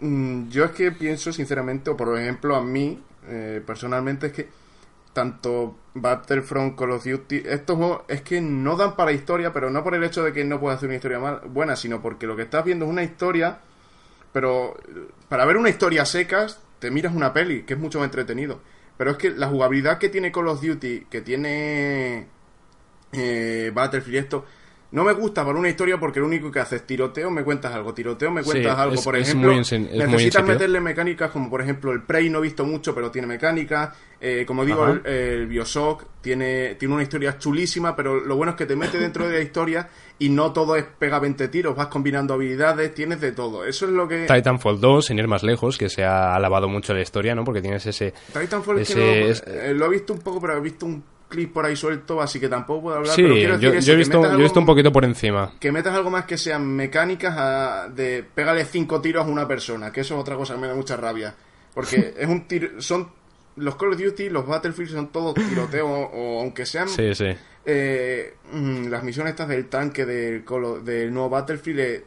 [0.00, 4.48] yo es que pienso sinceramente, o por ejemplo a mí, eh, personalmente, es que
[5.12, 9.82] tanto Battlefront, Call of Duty, estos juegos es que no dan para historia, pero no
[9.82, 12.36] por el hecho de que no pueda hacer una historia mal, buena, sino porque lo
[12.36, 13.58] que estás viendo es una historia,
[14.32, 18.06] pero eh, para ver una historia secas, te miras una peli, que es mucho más
[18.06, 18.60] entretenido.
[18.98, 22.26] Pero es que la jugabilidad que tiene Call of Duty, que tiene
[23.12, 24.44] eh, Battlefield esto,
[24.92, 27.74] no me gusta para una historia porque lo único que hace es tiroteo, me cuentas
[27.74, 28.94] algo, tiroteo, me Sí, cuentas algo.
[28.94, 32.94] es- por ejemplo, necesitas meterle mecánicas como por ejemplo el Prey, no he visto mucho,
[32.94, 33.90] pero tiene mecánicas.
[34.18, 38.56] Eh, como digo, el, el Bioshock tiene, tiene una historia chulísima, pero lo bueno es
[38.56, 41.88] que te mete dentro de la historia y no todo es pega 20 tiros, vas
[41.88, 43.66] combinando habilidades, tienes de todo.
[43.66, 44.26] Eso es lo que...
[44.26, 47.44] Titanfall 2, sin ir más lejos, que se ha alabado mucho la historia, ¿no?
[47.44, 48.14] Porque tienes ese...
[48.32, 50.86] Titanfall es que ese- no- es- eh, lo he visto un poco, pero he visto
[50.86, 53.14] un clip por ahí suelto, así que tampoco puedo hablar.
[53.14, 54.66] Sí, pero quiero yo, decir eso, yo he visto, metas yo he visto algo- un
[54.66, 55.52] poquito por encima.
[55.58, 59.90] que metas algo más que sean mecánicas a- de pégale cinco tiros a una persona,
[59.92, 61.34] que eso es otra cosa que me da mucha rabia.
[61.74, 63.08] Porque es un tiro, son
[63.56, 67.34] los Call of Duty, los Battlefield son todos tiroteos, o, aunque sean Sí, sí.
[67.64, 70.44] eh, mm, las misiones estas del tanque del,
[70.84, 72.04] del nuevo Battlefield, eh,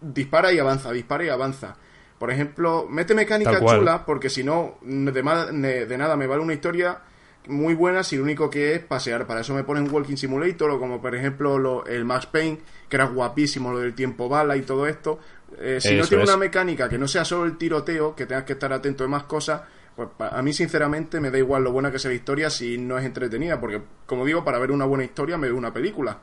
[0.00, 1.76] dispara y avanza, dispara y avanza.
[2.18, 6.98] Por ejemplo, mete mecánica chula, porque si no, de- de nada me vale una historia
[7.46, 9.26] muy buena si lo único que es pasear.
[9.26, 12.96] Para eso me ponen Walking Simulator o como por ejemplo lo- el Max Payne, que
[12.96, 15.18] era guapísimo lo del tiempo bala y todo esto.
[15.58, 16.28] Eh, si no tiene es.
[16.28, 19.22] una mecánica que no sea solo el tiroteo, que tengas que estar atento de más
[19.24, 19.62] cosas,
[19.96, 22.98] pues a mí sinceramente me da igual lo buena que sea la historia si no
[22.98, 26.18] es entretenida, porque como digo, para ver una buena historia me veo una película.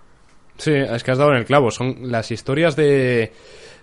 [0.58, 1.71] Sí, es que has dado en el clavo.
[1.71, 3.34] Son las historias de,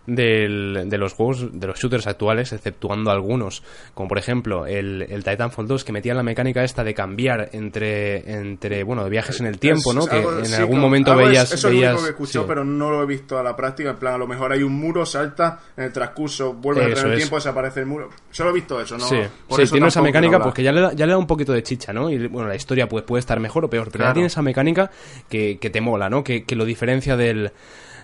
[0.06, 3.62] del- de los juegos, de los shooters actuales, exceptuando algunos,
[3.94, 8.32] como por ejemplo el, el Titanfall 2, que metían la mecánica esta de cambiar entre,
[8.32, 10.02] entre bueno, de viajes en el tiempo, ¿no?
[10.02, 11.52] es Que algo- en sí, algún momento veías...
[11.52, 12.48] eso es lo único que he escuchado, sí.
[12.48, 13.90] pero no lo he visto a la práctica.
[13.90, 16.90] En plan, a lo mejor hay un muro, salta, en el transcurso vuelve a Eso
[16.92, 17.18] entrar el es.
[17.20, 18.10] tiempo, desaparece el muro.
[18.30, 19.04] Solo he visto eso, ¿no?
[19.06, 19.16] Sí,
[19.48, 20.74] Por sí eso tiene esa mecánica quiero porque hablar.
[20.74, 22.10] ya le, da, ya le da un poquito de chicha, ¿no?
[22.10, 24.90] Y bueno, la historia pues, puede estar mejor o peor, pero ya tiene esa mecánica
[25.28, 26.24] que, que te mola, ¿no?
[26.24, 27.52] Que, que lo diferencia del,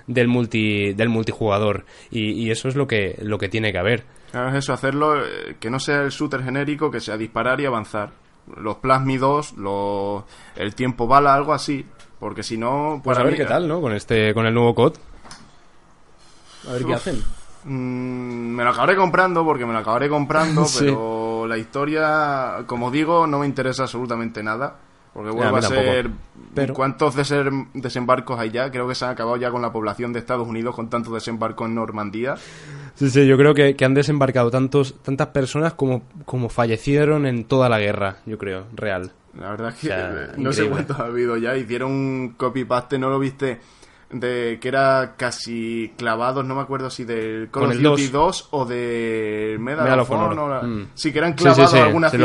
[0.09, 1.85] del, multi, del multijugador.
[2.11, 4.05] Y, y eso es lo que, lo que tiene que haber.
[4.33, 7.67] Claro, es eso, hacerlo eh, que no sea el shooter genérico, que sea disparar y
[7.67, 8.11] avanzar.
[8.57, 10.25] Los plasmidos, los,
[10.57, 11.87] el tiempo bala, algo así.
[12.19, 13.81] Porque si no, Pues a ver mí- qué tal, ¿no?
[13.81, 14.95] Con este, con el nuevo COD.
[16.69, 17.23] A ver qué hacen.
[17.65, 20.81] Mm, me lo acabaré comprando porque me lo acabaré comprando, Sí.
[20.81, 24.77] pero la historia, como digo, no me interesa absolutamente nada.
[25.15, 26.11] Porque Ya, vuelve a ser.
[26.55, 27.15] Pero- ¿Cuántos
[27.75, 28.71] desembarcos hay ya?
[28.71, 31.69] Creo que se han acabado ya con la población de Estados Unidos con tantos desembarcos
[31.69, 32.37] en Normandía.
[32.95, 37.45] Sí, sí, yo creo que, que han desembarcado tantos, tantas personas como, como fallecieron en
[37.45, 39.13] toda la guerra, yo creo, real.
[39.39, 41.57] La verdad es que O sea, eh, no sé cuántos ha habido ya.
[41.57, 43.61] Hicieron un copy-paste, ¿no lo viste?
[44.11, 48.13] De que era casi clavados, no me acuerdo si del Call of Duty 2.
[48.13, 50.49] 2 o del Medal, of Honor.
[50.63, 50.87] La- Mm.
[50.95, 52.17] Sí, que eran Sí, sí, clavados sí, alguna se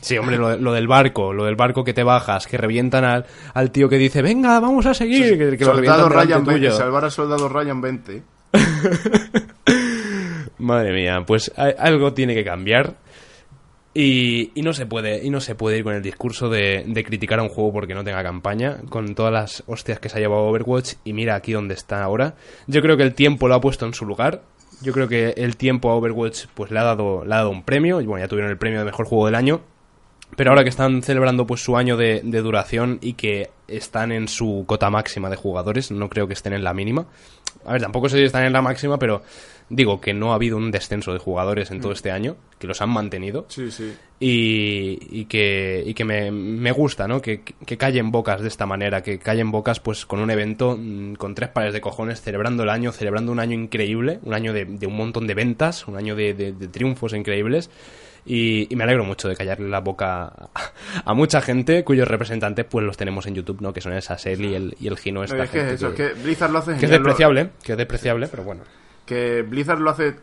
[0.00, 3.04] Sí, hombre, lo, de- lo del barco, lo del barco que te bajas, que revientan
[3.04, 6.50] al, al tío que dice, venga, vamos a seguir, que, que lo Soldado Ryan delante
[6.52, 6.76] 20, tuyo.
[6.76, 8.22] salvar al soldado Ryan 20.
[10.58, 12.96] Madre mía, pues a- algo tiene que cambiar.
[13.92, 17.04] Y, y no se puede y no se puede ir con el discurso de, de
[17.04, 20.20] criticar a un juego porque no tenga campaña con todas las hostias que se ha
[20.20, 22.36] llevado Overwatch y mira aquí donde está ahora
[22.68, 24.42] yo creo que el tiempo lo ha puesto en su lugar
[24.80, 27.64] yo creo que el tiempo a Overwatch pues le ha dado le ha dado un
[27.64, 29.60] premio y bueno ya tuvieron el premio de mejor juego del año
[30.36, 34.28] pero ahora que están celebrando pues su año de, de duración y que están en
[34.28, 37.06] su cota máxima de jugadores, no creo que estén en la mínima.
[37.64, 39.22] A ver, tampoco sé si están en la máxima, pero
[39.68, 42.80] digo que no ha habido un descenso de jugadores en todo este año, que los
[42.80, 43.92] han mantenido Sí, sí.
[44.18, 47.20] y, y que, y que me, me gusta, ¿no?
[47.20, 51.14] Que, que callen bocas de esta manera, que callen bocas pues con un evento mm,
[51.14, 54.64] con tres pares de cojones, celebrando el año, celebrando un año increíble, un año de,
[54.64, 57.70] de un montón de ventas, un año de, de- de triunfos increíbles.
[58.26, 60.50] Y, y me alegro mucho de callarle la boca a,
[61.04, 63.72] a mucha gente cuyos representantes pues los tenemos en YouTube, ¿no?
[63.72, 65.24] Que son el Sasel y el, y el Gino.
[65.24, 67.50] Esta es que gente eso, es que, que Blizzard lo hace que es lo- despreciable,
[67.62, 68.62] que es despreciable, pero bueno.
[69.06, 70.16] que Blizzard lo hace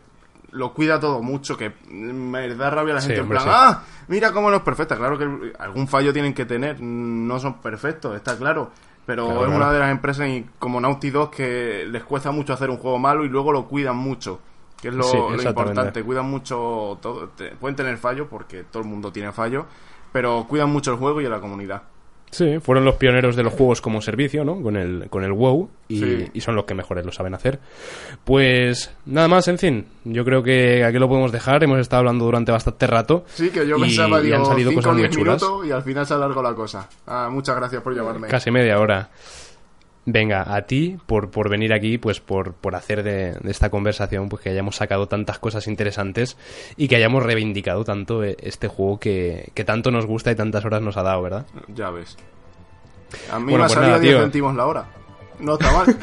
[0.50, 3.48] lo cuida todo mucho que me da rabia a la gente en plan sí.
[3.52, 7.60] ah mira cómo no es perfecta claro que algún fallo tienen que tener no son
[7.60, 8.70] perfectos está claro
[9.04, 9.56] pero Claro, es claro.
[9.62, 12.98] una de las empresas y- como Naughty Dog que les cuesta mucho hacer un juego
[12.98, 14.40] malo y luego lo cuidan mucho
[14.80, 16.02] que es lo, importante.
[16.02, 19.64] Cuidan mucho, todo, pueden tener fallos porque todo el mundo tiene fallos,
[20.12, 21.82] pero cuidan mucho el juego y a la comunidad.
[22.30, 24.60] Sí, fueron los pioneros de los juegos como servicio, ¿no?
[24.62, 27.58] Con el, con el WoW y, son los que mejores lo saben hacer.
[28.24, 31.64] Pues nada más, en fin, yo creo que aquí lo podemos dejar.
[31.64, 33.24] Hemos estado hablando durante bastante rato.
[33.28, 35.42] Sí, que yo pensaba, digo, han salido cosas muy chulas.
[35.66, 36.88] y al final se alargó la cosa.
[37.06, 38.28] Ah, muchas gracias por llamarme.
[38.28, 39.08] Casi media hora.
[40.10, 44.42] Venga, a ti por, por venir aquí, pues por, por hacer de, esta conversación, pues
[44.42, 46.38] que hayamos sacado tantas cosas interesantes
[46.78, 50.80] y que hayamos reivindicado tanto eh, este juego que, tanto nos gusta y tantas horas
[50.80, 51.44] nos ha dado, ¿verdad?
[51.74, 52.16] Ya ves.
[53.30, 54.86] A mí me ha pues salido 10 céntimos la hora.
[55.40, 55.98] No está mal.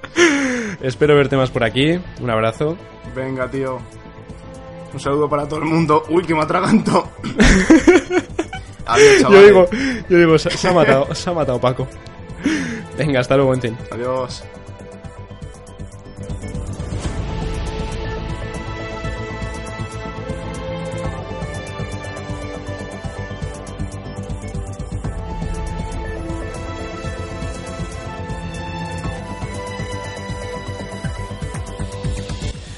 [0.82, 2.00] Espero verte más por aquí.
[2.20, 2.76] Un abrazo.
[3.14, 3.78] Venga, tío.
[4.92, 6.02] Un saludo para todo el mundo.
[6.08, 7.08] Uy, que me atraganto.
[8.86, 9.68] Adiós, yo digo,
[10.08, 11.86] yo digo, se, ha matado, se ha matado Paco.
[13.00, 13.78] Venga, hasta luego, Entin.
[13.92, 14.44] Adiós.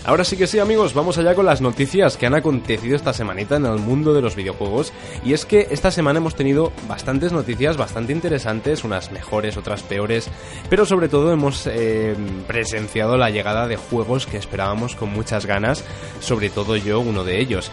[0.05, 3.55] Ahora sí que sí amigos, vamos allá con las noticias que han acontecido esta semanita
[3.55, 4.93] en el mundo de los videojuegos.
[5.25, 10.29] Y es que esta semana hemos tenido bastantes noticias bastante interesantes, unas mejores, otras peores,
[10.69, 12.17] pero sobre todo hemos eh,
[12.49, 15.85] presenciado la llegada de juegos que esperábamos con muchas ganas,
[16.19, 17.71] sobre todo yo uno de ellos.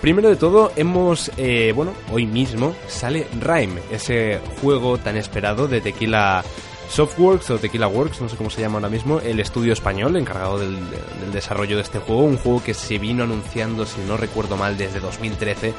[0.00, 5.80] Primero de todo, hemos, eh, bueno, hoy mismo sale Rime, ese juego tan esperado de
[5.80, 6.44] Tequila
[6.92, 10.58] Softworks o Tequila Works, no sé cómo se llama ahora mismo, el estudio español encargado
[10.58, 10.76] del,
[11.32, 15.00] desarrollo de este juego, un juego que se vino anunciando, si no recuerdo mal, desde
[15.00, 15.72] 2013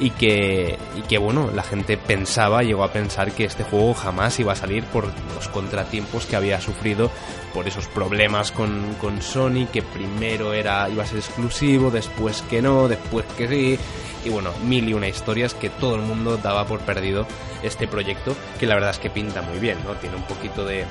[0.00, 4.40] y que, y que bueno, la gente pensaba, llegó a pensar que este juego jamás
[4.40, 7.10] iba a salir por los contratiempos que había sufrido,
[7.52, 12.62] por esos problemas con, con Sony, que primero era, iba a ser exclusivo, después que
[12.62, 13.78] no, después que sí,
[14.24, 17.26] y bueno, mil y una historias que todo el mundo daba por perdido
[17.62, 19.94] este proyecto, que la verdad es que pinta muy bien, ¿no?
[19.94, 20.84] Tiene un poquito de...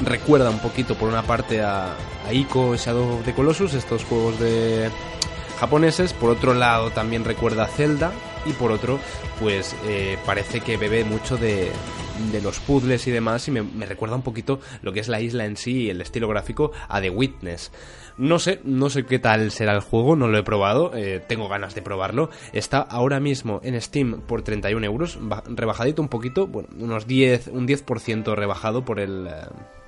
[0.00, 1.94] Recuerda un poquito por una parte a,
[2.26, 4.90] a Ico Shadow of the Colossus, estos juegos de
[5.58, 8.12] japoneses, por otro lado también recuerda a Zelda
[8.44, 8.98] y por otro
[9.40, 11.70] pues eh, parece que bebe mucho de,
[12.32, 15.20] de los puzzles y demás y me, me, recuerda un poquito lo que es la
[15.20, 17.72] isla en sí y el estilo gráfico a The Witness.
[18.16, 21.48] No sé, no sé qué tal será el juego, no lo he probado, eh, tengo
[21.48, 22.30] ganas de probarlo.
[22.52, 27.66] Está ahora mismo en Steam por 31 euros, rebajadito un poquito, bueno, unos 10, un
[27.66, 29.32] 10% rebajado por el, eh,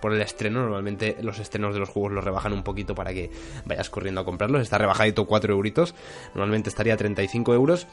[0.01, 0.61] por el estreno.
[0.61, 3.31] Normalmente los estrenos de los juegos los rebajan un poquito para que
[3.65, 4.61] vayas corriendo a comprarlos.
[4.61, 5.95] Está rebajadito 4 euritos,
[6.35, 7.87] normalmente estaría a 35 euros.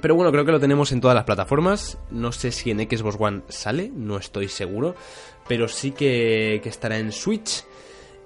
[0.00, 1.98] Pero bueno, creo que lo tenemos en todas las plataformas.
[2.10, 4.94] No sé si en Xbox One sale, no estoy seguro.
[5.48, 7.64] Pero sí que, estará en Switch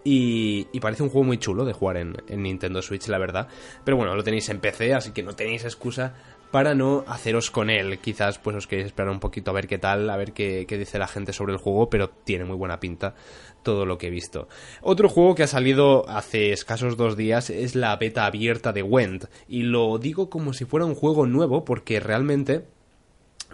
[0.02, 3.48] y, parece un juego muy chulo de jugar en, Nintendo Switch, la verdad.
[3.84, 6.14] Pero bueno, lo tenéis en PC, así que no tenéis excusa
[6.50, 7.98] para no haceros con él.
[7.98, 10.98] Quizás pues os queréis esperar un poquito a ver qué tal, a ver qué, dice
[10.98, 13.14] la gente sobre el juego, pero tiene muy buena pinta
[13.62, 14.48] todo lo que he visto.
[14.82, 19.28] Otro juego que ha salido hace escasos dos días es la beta abierta de Wend.
[19.48, 22.64] Y lo digo como si fuera un juego nuevo porque realmente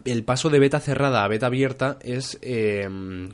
[0.05, 2.89] el paso de beta cerrada a beta abierta es eh,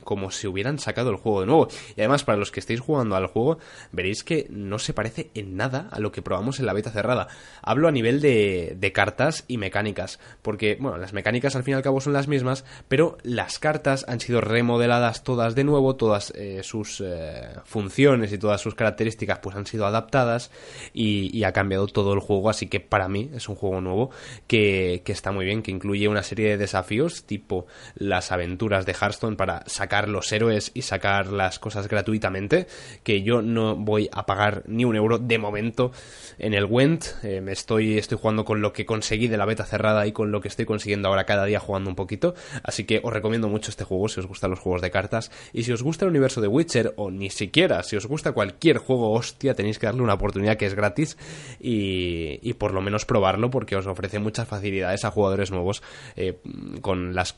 [0.05, 1.69] como si hubieran sacado el juego de nuevo.
[1.97, 3.59] Y además, para los que estéis jugando al juego,
[3.91, 7.29] veréis que no se parece en nada a lo que probamos en la beta cerrada.
[7.63, 11.83] Hablo a nivel de, cartas y mecánicas, porque, bueno, las mecánicas al fin y al
[11.83, 16.61] cabo son las mismas, pero las cartas han sido remodeladas todas de nuevo, todas eh,
[16.63, 20.51] sus eh, funciones y todas sus características pues han sido adaptadas
[20.93, 24.11] y, y, ha cambiado todo el juego, así que para mí es un juego nuevo
[24.47, 28.93] que, que está muy bien, que incluye una serie de desafíos tipo las aventuras de
[28.93, 32.67] Hearthstone para sacar los héroes y sacar las cosas gratuitamente,
[33.03, 35.93] que yo no voy a pagar ni un euro de momento
[36.39, 37.05] en el Went.
[37.23, 40.41] Eh, estoy, estoy jugando con lo que conseguí de la beta cerrada y con lo
[40.41, 42.35] que estoy consiguiendo ahora cada día jugando un poquito.
[42.63, 45.31] Así que os recomiendo mucho este juego si os gustan los juegos de cartas.
[45.53, 48.79] Y si os gusta el universo de Witcher, o ni siquiera, si os gusta cualquier
[48.79, 51.17] juego hostia, tenéis que darle una oportunidad que es gratis
[51.61, 55.83] y, y por lo menos probarlo porque os ofrece muchas facilidades a jugadores nuevos.
[56.17, 56.39] Eh,
[56.81, 57.37] con las,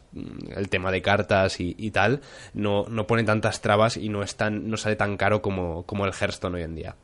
[0.57, 2.21] el tema de cartas y, tal,
[2.55, 6.13] no, no pone tantas trabas y no, es no sale tan caro como, como el
[6.13, 6.97] Hearthstone hoy en día.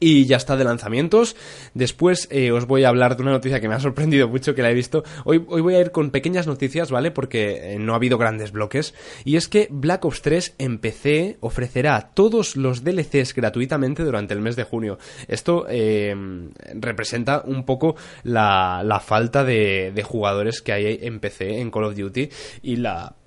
[0.00, 1.36] Y ya está de lanzamientos.
[1.74, 4.62] Después eh, os voy a hablar de una noticia que me ha sorprendido mucho, que
[4.62, 5.02] la he visto.
[5.24, 7.10] Hoy, hoy voy a ir con pequeñas noticias, ¿vale?
[7.10, 8.94] Porque eh, no ha habido grandes bloques.
[9.24, 14.40] Y es que Black Ops 3 en PC ofrecerá todos los DLCs gratuitamente durante el
[14.40, 14.98] mes de junio.
[15.26, 16.14] Esto eh,
[16.74, 21.84] representa un poco la, la falta de, de jugadores que hay en PC en Call
[21.84, 22.28] of Duty
[22.62, 23.17] y la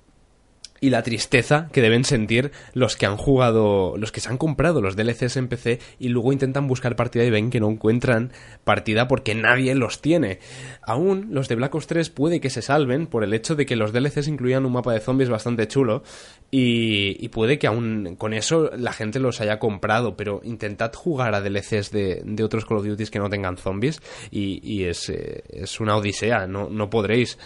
[0.82, 4.82] y la tristeza que deben sentir los que han jugado, los que se han comprado
[4.82, 8.32] los DLCs en PC y luego intentan buscar partida y ven que no encuentran
[8.64, 10.40] partida porque nadie los tiene.
[10.82, 13.76] Aún los de Black Ops 3 puede que se salven por el hecho de que
[13.76, 16.02] los DLCs incluían un mapa de zombies bastante chulo
[16.50, 21.40] y, puede que aún con eso la gente los haya comprado, pero intentad jugar a
[21.40, 25.78] DLCs de, de otros Call of Duty que no tengan zombies y, es, eh, es,
[25.78, 27.38] una odisea, no, no podréis.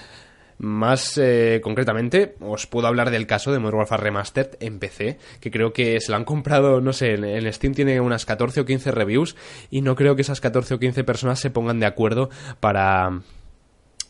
[0.58, 5.50] Más eh, concretamente, os puedo hablar del caso de Modern Warfare Remastered en PC, que
[5.50, 8.90] creo que se lo han comprado, no sé, en, Steam tiene unas 14 o 15
[8.90, 9.36] reviews
[9.70, 13.20] y no creo que esas 14 o 15 personas se pongan de acuerdo para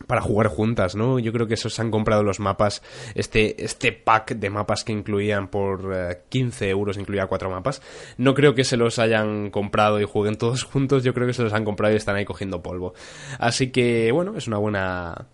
[0.06, 1.18] para jugar juntas, ¿no?
[1.18, 2.82] Yo creo que esos han comprado los mapas,
[3.14, 7.80] este, este pack de mapas que incluían por 15 eh, euros, incluía cuatro mapas.
[8.18, 11.42] No creo que se los hayan comprado y jueguen todos juntos, yo creo que se
[11.42, 12.92] los han comprado y están ahí cogiendo polvo.
[13.38, 15.28] Así que, bueno, es una buena,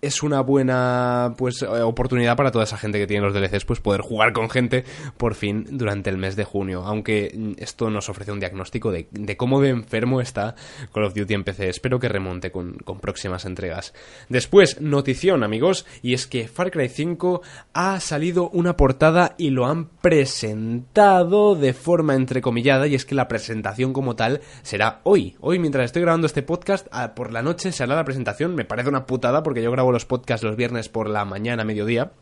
[0.00, 3.80] es una buena pues eh, oportunidad para toda esa gente que tiene los DLCs pues
[3.80, 4.84] poder jugar con gente
[5.16, 6.84] por fin durante el mes de junio.
[6.84, 10.54] Aunque mm, esto nos ofrece un diagnóstico de, cómo de enfermo está
[10.92, 13.94] Call of Duty en PC espero que remonte con, con, próximas entregas.
[14.28, 19.66] Después notición amigos y es que Far Cry 5 ha salido una portada y lo
[19.66, 25.36] han presentado de forma entrecomillada y es que la presentación como tal será hoy.
[25.40, 28.54] Hoy mientras estoy grabando este podcast por la noche se hará la presentación.
[28.54, 32.12] Me parece una putada porque yo grabo los podcasts los viernes por la mañana, mediodía.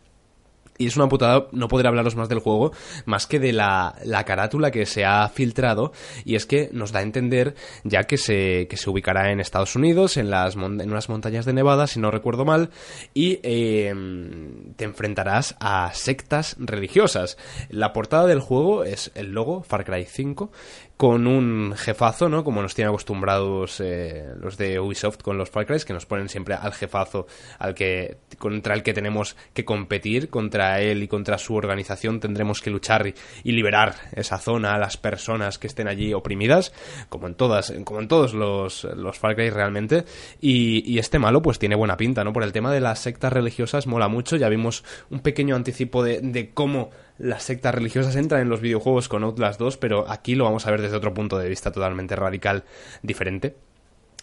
[0.79, 2.73] Y es una putada no poder hablaros más del juego,
[3.07, 3.95] más que de la,
[4.27, 5.93] carátula que se ha filtrado.
[6.25, 9.75] Y es que nos da a entender ya que se, que se ubicará en Estados
[9.77, 12.71] Unidos, en, las, en unas montañas de Nevada, si no recuerdo mal.
[13.15, 17.39] Y em, te enfrentarás a sectas religiosas.
[17.71, 20.51] La portada del juego es el logo, Far Cry 5,
[20.97, 22.43] con un jefazo, ¿no?
[22.43, 26.31] Como nos tienen acostumbrados eh, los de Ubisoft con los Far Cry, que nos ponen
[26.31, 27.27] siempre al jefazo
[27.59, 32.63] al que contra el que tenemos que competir, contra él y contra su organización tendremos
[32.63, 36.73] que luchar y, liberar esa zona a las personas que estén allí oprimidas,
[37.09, 40.05] como en todas, como en todos los, los Far Cry realmente.
[40.41, 42.33] Y, este malo, pues tiene buena pinta, ¿no?
[42.33, 44.37] Por el tema de las sectas religiosas mola mucho.
[44.37, 49.09] Ya vimos un pequeño anticipo de, de cómo las sectas religiosas entran en los videojuegos
[49.09, 52.17] con Outlast 2, pero aquí lo vamos a ver desde otro punto de vista totalmente
[52.17, 52.65] radical
[53.03, 53.57] diferente.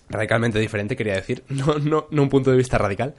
[0.09, 3.15] Radicalmente diferente, quería decir, no, no, no un punto de vista radical.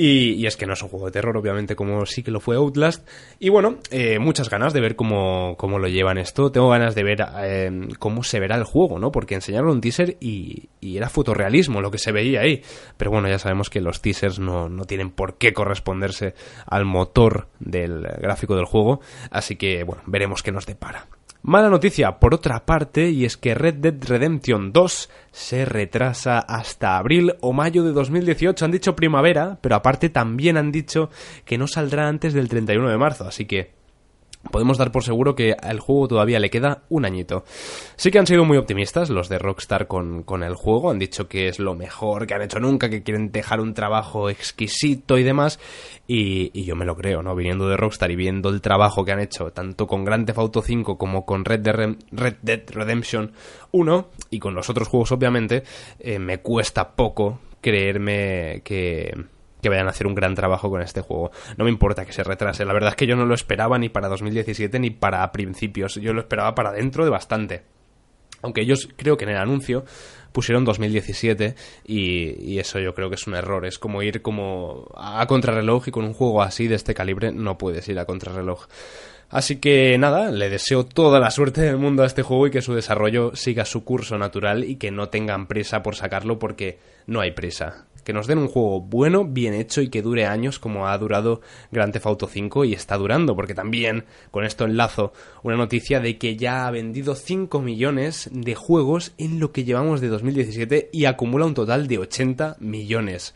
[0.00, 2.54] Y, es que no es un juego de terror, obviamente, como sí que lo fue
[2.54, 3.04] Outlast.
[3.40, 6.52] Y bueno, eh, muchas ganas de ver cómo, cómo, lo llevan esto.
[6.52, 9.10] Tengo ganas de ver eh, cómo se verá el juego, ¿no?
[9.10, 12.62] Porque enseñaron un teaser y, era fotorrealismo lo que se veía ahí.
[12.96, 16.34] Pero bueno, ya sabemos que los teasers no, no tienen por qué corresponderse
[16.64, 19.00] al motor del gráfico del juego.
[19.32, 21.08] Así que, bueno, veremos qué nos depara.
[21.48, 26.98] Mala noticia, por otra parte, y es que Red Dead Redemption 2 se retrasa hasta
[26.98, 28.66] abril o mayo de 2018.
[28.66, 31.08] Han dicho primavera, pero aparte también han dicho
[31.46, 33.77] que no saldrá antes del 31 de marzo, así que
[34.50, 37.44] podemos dar por seguro que al juego todavía le queda un añito.
[37.96, 41.48] Sí que han sido muy optimistas los de Rockstar con, el juego, han dicho que
[41.48, 45.58] es lo mejor que han hecho nunca, que quieren dejar un trabajo exquisito y demás,
[46.06, 47.34] y, yo me lo creo, ¿no?
[47.34, 50.62] Viniendo de Rockstar y viendo el trabajo que han hecho, tanto con Grand Theft Auto
[50.62, 53.32] 5 como con Red Dead, Redemption
[53.72, 55.62] 1, y con los otros juegos obviamente,
[55.98, 59.12] eh, me cuesta poco creerme que
[59.62, 61.30] que vayan a hacer un gran trabajo con este juego.
[61.56, 62.64] No me importa que se retrase.
[62.64, 65.96] La verdad es que yo no lo esperaba ni para 2017 ni para principios.
[65.96, 67.62] Yo lo esperaba para dentro de bastante.
[68.42, 69.84] Aunque ellos creo que en el anuncio
[70.32, 73.66] pusieron 2017 y, y, eso yo creo que es un error.
[73.66, 77.58] Es como ir como a contrarreloj y con un juego así de este calibre no
[77.58, 78.66] puedes ir a contrarreloj.
[79.30, 82.62] Así que nada, le deseo toda la suerte del mundo a este juego y que
[82.62, 87.20] su desarrollo siga su curso natural y que no tengan prisa por sacarlo porque no
[87.20, 90.88] hay prisa que nos den un juego bueno, bien hecho y que dure años como
[90.88, 95.12] ha durado Grand Theft Auto 5 y está durando, porque también con esto enlazo
[95.42, 100.00] una noticia de que ya ha vendido 5 millones de juegos en lo que llevamos
[100.00, 103.34] de 2017 y acumula un total de 80 millones.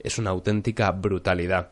[0.00, 1.70] Es una auténtica brutalidad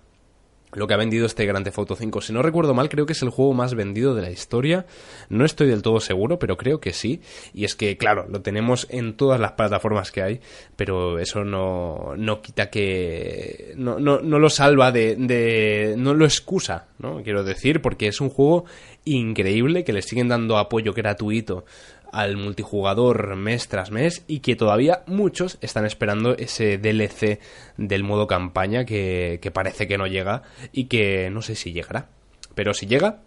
[0.73, 2.21] lo que ha vendido este Grand Theft Auto 5.
[2.21, 4.87] Si no recuerdo mal, creo que es el juego más vendido de la historia.
[5.29, 7.21] No estoy del todo seguro, pero creo que sí.
[7.55, 10.41] Y es que, claro, lo tenemos en todas las plataformas que hay,
[10.77, 13.75] pero eso no, no quita que...
[13.77, 15.95] No, no, no lo salva de, de...
[15.97, 17.23] no lo excusa, ¿no?
[17.23, 18.65] Quiero decir, porque es un juego
[19.05, 21.65] increíble que le siguen dando apoyo gratuito
[22.13, 27.41] al multijugador mes tras mes y que todavía muchos están esperando ese DLC
[27.77, 30.43] del modo campaña que, parece que no llega
[30.73, 32.09] y que no sé si llegará.
[32.55, 33.21] Pero si llega,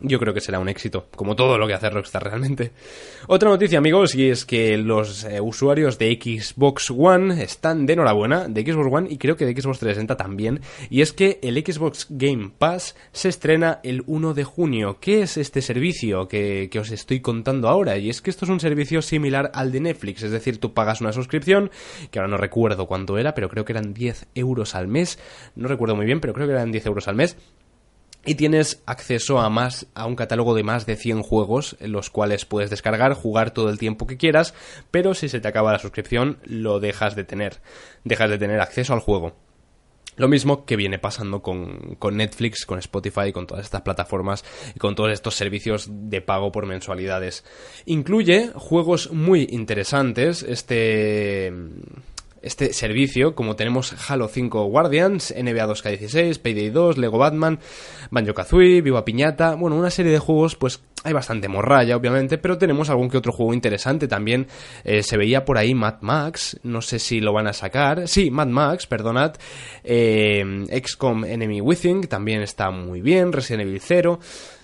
[0.00, 2.72] yo creo que será un éxito, como todo lo que hace Rockstar realmente.
[3.26, 8.48] Otra noticia, amigos, y es que los eh, usuarios de Xbox One están de enhorabuena,
[8.48, 12.06] de Xbox One y creo que de Xbox 360 también, y es que el Xbox
[12.10, 14.98] Game Pass se estrena el 1 de junio.
[15.00, 17.96] ¿Qué es este servicio que, que os estoy contando ahora?
[17.98, 21.00] Y es que esto es un servicio similar al de Netflix, es decir, tú pagas
[21.00, 21.70] una suscripción,
[22.10, 25.18] que ahora no recuerdo cuánto era, pero creo que eran 10 euros al mes,
[25.54, 27.36] no recuerdo muy bien, pero creo que eran 10 euros al mes,
[28.24, 32.44] y tienes acceso a más a un catálogo de más de 100 juegos los cuales
[32.44, 34.54] puedes descargar, jugar todo el tiempo que quieras,
[34.90, 37.60] pero si se te acaba la suscripción lo dejas de tener,
[38.04, 39.34] dejas de tener acceso al juego.
[40.16, 44.44] Lo mismo que viene pasando con, con, Netflix, con Spotify, con todas estas plataformas
[44.74, 47.44] y con todos estos servicios de pago por mensualidades.
[47.86, 50.42] Incluye juegos muy interesantes.
[50.42, 51.50] Este
[52.42, 57.60] este servicio, como tenemos Halo 5 Guardians, NBA 2K16, Payday 2, Lego Batman,
[58.10, 62.58] Banjo Kazooie, Viva Piñata, bueno, una serie de juegos, pues hay bastante morralla, obviamente, pero
[62.58, 64.46] tenemos algún que otro juego interesante también.
[64.84, 68.06] Eh, se veía por ahí Mad Max, no sé si lo van a sacar.
[68.06, 69.34] Sí, Mad Max, perdonad.
[69.82, 70.44] Eh,
[70.84, 73.32] XCOM Enemy Within también está muy bien.
[73.32, 74.20] Resident Evil 0.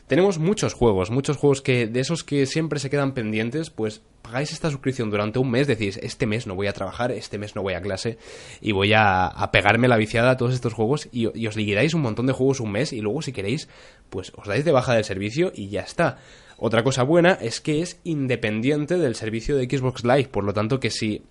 [0.09, 4.53] Tenemos muchos juegos, muchos juegos que de esos que siempre se quedan pendientes, pues pagáis
[4.55, 7.61] esta suscripción durante un mes, decís, este mes no voy a trabajar, este mes no
[7.61, 8.17] voy a clase
[8.63, 12.27] y voy a, pegarme la viciada a todos estos juegos y, os liquidáis un montón
[12.27, 13.69] de juegos un mes y luego si queréis,
[14.09, 16.17] pues os dais de baja del servicio y ya está.
[16.57, 20.81] Otra cosa buena es que es independiente del servicio de Xbox Live, por lo tanto
[20.81, 21.23] que si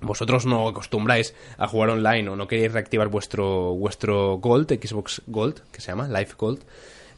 [0.00, 5.62] vosotros no acostumbráis a jugar online o no queréis reactivar vuestro, vuestro Gold, Xbox Gold,
[5.72, 6.60] que se llama Live Gold,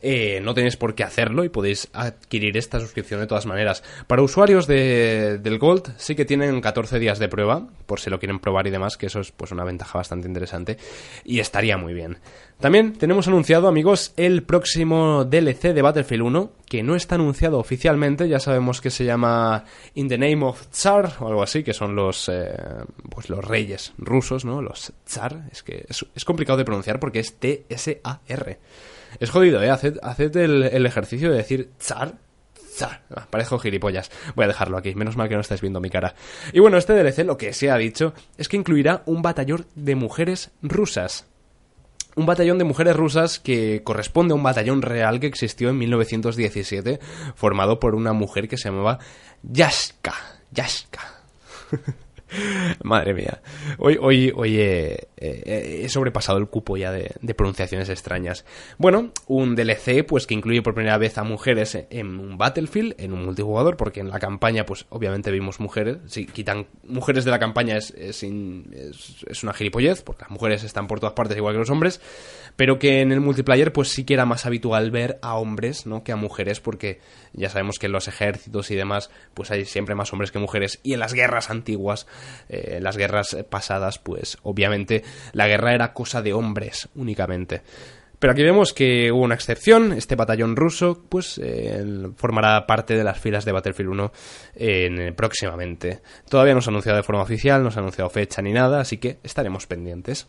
[0.03, 3.83] eh, no tenéis por qué hacerlo y podéis adquirir esta suscripción de todas maneras.
[4.07, 8.19] Para usuarios de, del Gold sí que tienen 14 días de prueba, por si lo
[8.19, 10.79] quieren probar y demás, que eso es pues una ventaja bastante interesante
[11.25, 12.19] y estaría muy bien.
[12.61, 18.29] También tenemos anunciado, amigos, el próximo DLC de Battlefield 1, que no está anunciado oficialmente,
[18.29, 21.95] ya sabemos que se llama In the Name of Tsar o algo así, que son
[21.95, 22.51] los eh,
[23.11, 24.61] pues los reyes rusos, ¿no?
[24.61, 28.59] Los Tsar, es que es, es complicado de pronunciar porque es T-S-A-R.
[29.21, 29.71] Es jodido, ¿eh?
[29.71, 32.15] Haced, el, ejercicio de decir zar.
[32.55, 33.03] Zar.
[33.15, 34.11] Ah, parezco gilipollas.
[34.37, 34.95] Voy a dejarlo aquí.
[34.95, 36.15] Menos mal que no estáis viendo mi cara.
[36.53, 39.95] Y bueno, este DLC lo que se ha dicho es que incluirá un batallón de
[39.95, 41.27] mujeres rusas.
[42.15, 46.99] Un batallón de mujeres rusas que corresponde a un batallón real que existió en 1917,
[47.35, 48.99] formado por una mujer que se llamaba
[49.43, 50.15] Yaska.
[50.51, 51.01] Yaska.
[52.83, 53.41] Madre mía.
[53.79, 58.45] Hoy, hoy, hoy he, sobrepasado el cupo ya de, pronunciaciones extrañas.
[58.76, 63.12] Bueno, un DLC pues que incluye por primera vez a mujeres en un Battlefield, en
[63.12, 65.99] un multijugador, porque en la campaña pues obviamente vimos mujeres.
[66.07, 70.87] Si quitan mujeres de la campaña es, es, es una gilipollez, porque las mujeres están
[70.87, 72.01] por todas partes igual que los hombres
[72.59, 76.03] pero que en el multiplayer pues sí que era más habitual ver a hombres ¿no?
[76.03, 76.99] que a mujeres porque
[77.33, 80.81] ya sabemos que en los ejércitos y demás pues hay siempre más hombres que mujeres
[80.83, 82.09] y en las guerras antiguas
[82.49, 87.63] eh, en las guerras pasadas pues obviamente la guerra era cosa de hombres únicamente
[88.19, 93.05] pero aquí vemos que hubo una excepción, este batallón ruso pues eh, formará parte de
[93.05, 94.13] las filas de Battlefield 1
[94.57, 96.01] en, próximamente.
[96.29, 98.81] Todavía no se ha anunciado de forma oficial, no se ha anunciado fecha ni nada,
[98.81, 100.27] así que estaremos pendientes.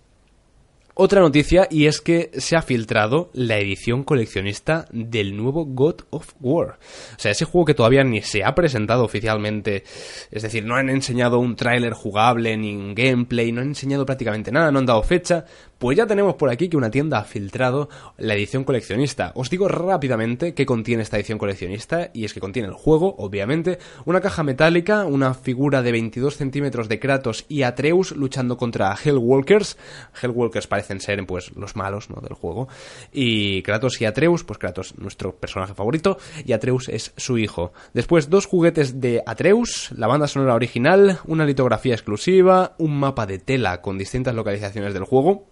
[1.01, 6.33] Otra noticia y es que se ha filtrado la edición coleccionista del nuevo God of
[6.41, 6.77] War.
[7.15, 9.85] O sea, ese juego que todavía ni se ha presentado oficialmente.
[10.29, 14.51] Es decir, no han enseñado un tráiler jugable ni un gameplay, no han enseñado prácticamente
[14.51, 15.45] nada, no han dado fecha.
[15.79, 19.31] Pues ya tenemos por aquí que una tienda ha filtrado la edición coleccionista.
[19.35, 23.79] Os digo rápidamente qué contiene esta edición coleccionista y es que contiene el juego, obviamente,
[24.03, 29.77] una caja metálica, una figura de 22 centímetros de Kratos y Atreus luchando contra Hellwalkers.
[30.21, 32.19] Hellwalkers parecen ser pues los malos ¿no?
[32.19, 32.67] del juego.
[33.13, 37.71] Y Kratos y Atreus, pues Kratos nuestro personaje favorito y Atreus es su hijo.
[37.93, 43.39] Después dos juguetes de Atreus, la banda sonora original, una litografía exclusiva, un mapa de
[43.39, 45.47] tela con distintas localizaciones del juego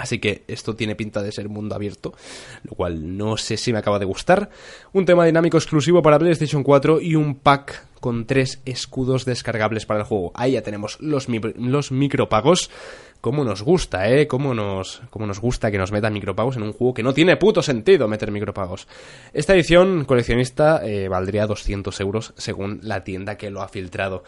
[0.00, 2.14] Así que esto tiene pinta de ser mundo abierto,
[2.64, 4.48] lo cual no sé si me acaba de gustar.
[4.94, 10.00] Un tema dinámico exclusivo para PlayStation 4 y un pack con tres escudos descargables para
[10.00, 10.32] el juego.
[10.34, 12.70] Ahí ya tenemos los, los micropagos.
[13.20, 14.26] Cómo nos gusta, ¿eh?
[14.26, 17.36] Cómo nos, cómo nos gusta que nos metan micropagos en un juego que no tiene
[17.36, 18.88] puto sentido meter micropagos.
[19.34, 24.24] Esta edición coleccionista eh, valdría 200 euros según la tienda que lo ha filtrado.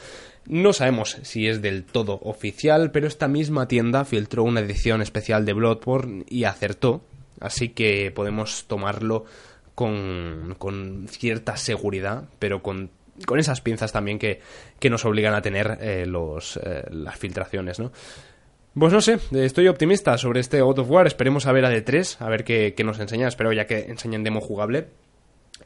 [0.47, 5.47] No sabemos si es del todo oficial, pero esta misma tienda filtró una edición especial
[5.47, 7.01] de Bloodborne y acertó,
[7.41, 9.25] así que podemos tomarlo
[9.75, 12.91] con, con cierta seguridad, pero con,
[13.25, 14.41] con esas pinzas también que,
[14.79, 17.93] que nos obligan a tener eh, los, eh, las filtraciones, ¿no?
[18.79, 21.07] Pues no sé, estoy optimista sobre este God of War.
[21.07, 23.29] Esperemos a ver a D3, a ver qué, nos enseña.
[23.29, 24.89] Espero ya que enseñen demo jugable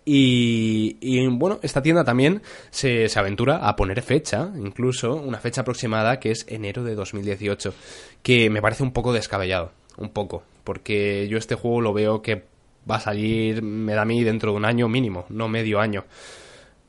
[0.04, 6.18] Y, y, bueno, esta tienda también se, aventura a poner fecha, incluso una fecha aproximada
[6.18, 7.72] que es enero de 2018,
[8.24, 12.44] que me parece un poco descabellado, un poco, porque yo este juego lo veo que
[12.90, 16.04] va a salir, me da a mí, dentro de un año mínimo, no medio año.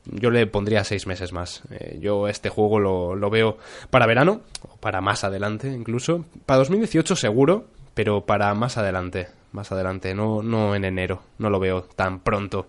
[0.04, 1.62] Yo le pondría seis meses más.
[1.70, 3.58] Eh, yo este juego lo, lo veo
[3.90, 4.40] para verano,
[4.80, 6.24] para más adelante incluso.
[6.46, 11.58] Para 2018 seguro, pero para más adelante, más adelante, no, no en enero, no lo
[11.58, 12.68] veo tan pronto.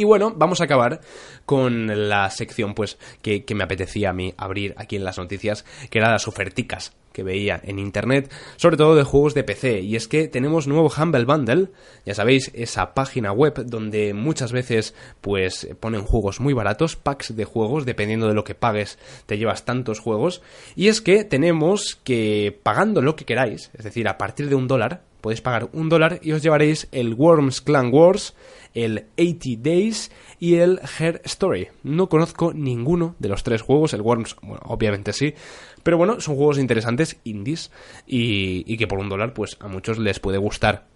[0.00, 1.00] Y bueno, vamos a acabar
[1.44, 5.98] con la sección pues que, me apetecía a mí abrir aquí en las noticias, que
[5.98, 9.80] eran las oferticas que veía en internet, sobre todo de juegos de PC.
[9.80, 11.70] Y es que tenemos nuevo Humble Bundle,
[12.06, 17.44] ya sabéis, esa página web donde muchas veces pues ponen juegos muy baratos, packs de
[17.44, 20.42] juegos, dependiendo de lo que pagues, te llevas tantos juegos.
[20.76, 24.68] Y es que tenemos que pagando lo que queráis, es decir, a partir de un
[24.68, 28.34] dólar, podéis pagar un dólar y os llevaréis el Worms Clan Wars,
[28.74, 31.68] el 80 Days y el Hair Story.
[31.82, 35.34] No conozco ninguno de los tres juegos, el Worms, bueno, obviamente sí,
[35.82, 37.70] pero bueno, son juegos interesantes, indies,
[38.06, 40.86] y, y que por un dólar, pues a muchos les puede gustar.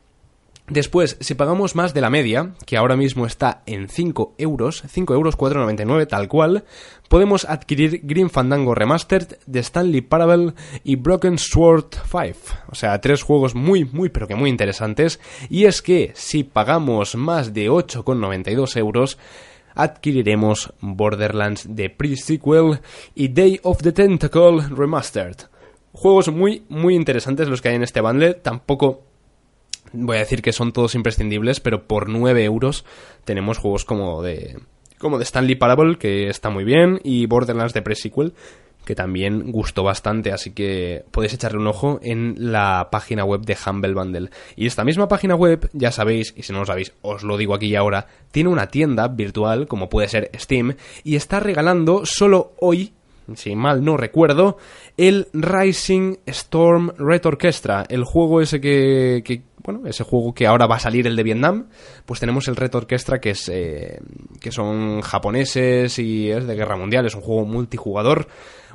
[0.68, 5.12] Después, si pagamos más de la media, que ahora mismo está en 5 euros, 5
[5.12, 6.64] euros 4,99 tal cual,
[7.08, 10.54] podemos adquirir Green Fandango Remastered, The Stanley Parable
[10.84, 12.38] y Broken Sword 5.
[12.68, 15.20] O sea, tres juegos muy, muy, pero que muy interesantes.
[15.50, 19.18] Y es que si pagamos más de 8,92 euros,
[19.74, 22.80] adquiriremos Borderlands de Pre-Sequel
[23.16, 25.36] y Day of the Tentacle Remastered.
[25.92, 28.34] Juegos muy, muy interesantes los que hay en este bundle.
[28.34, 29.11] Tampoco
[29.92, 32.84] voy a decir que son todos imprescindibles, pero por 9 euros
[33.24, 34.58] tenemos juegos como de
[34.98, 38.34] como de Stanley Parable, que está muy bien, y Borderlands de Pre-Sequel,
[38.84, 43.56] que también gustó bastante, así que podéis echarle un ojo en la página web de
[43.66, 44.30] Humble Bundle.
[44.56, 47.54] Y esta misma página web, ya sabéis, y si no lo sabéis, os lo digo
[47.54, 52.52] aquí y ahora, tiene una tienda virtual, como puede ser Steam, y está regalando solo
[52.60, 52.92] hoy,
[53.34, 54.58] si mal no recuerdo,
[54.96, 60.66] el Rising Storm Red Orchestra, el juego ese que, que bueno, ese juego que ahora
[60.66, 61.68] va a salir el de Vietnam,
[62.04, 64.00] pues tenemos el Red Orchestra que es eh,
[64.40, 68.26] que son japoneses y es de guerra mundial, es un juego multijugador,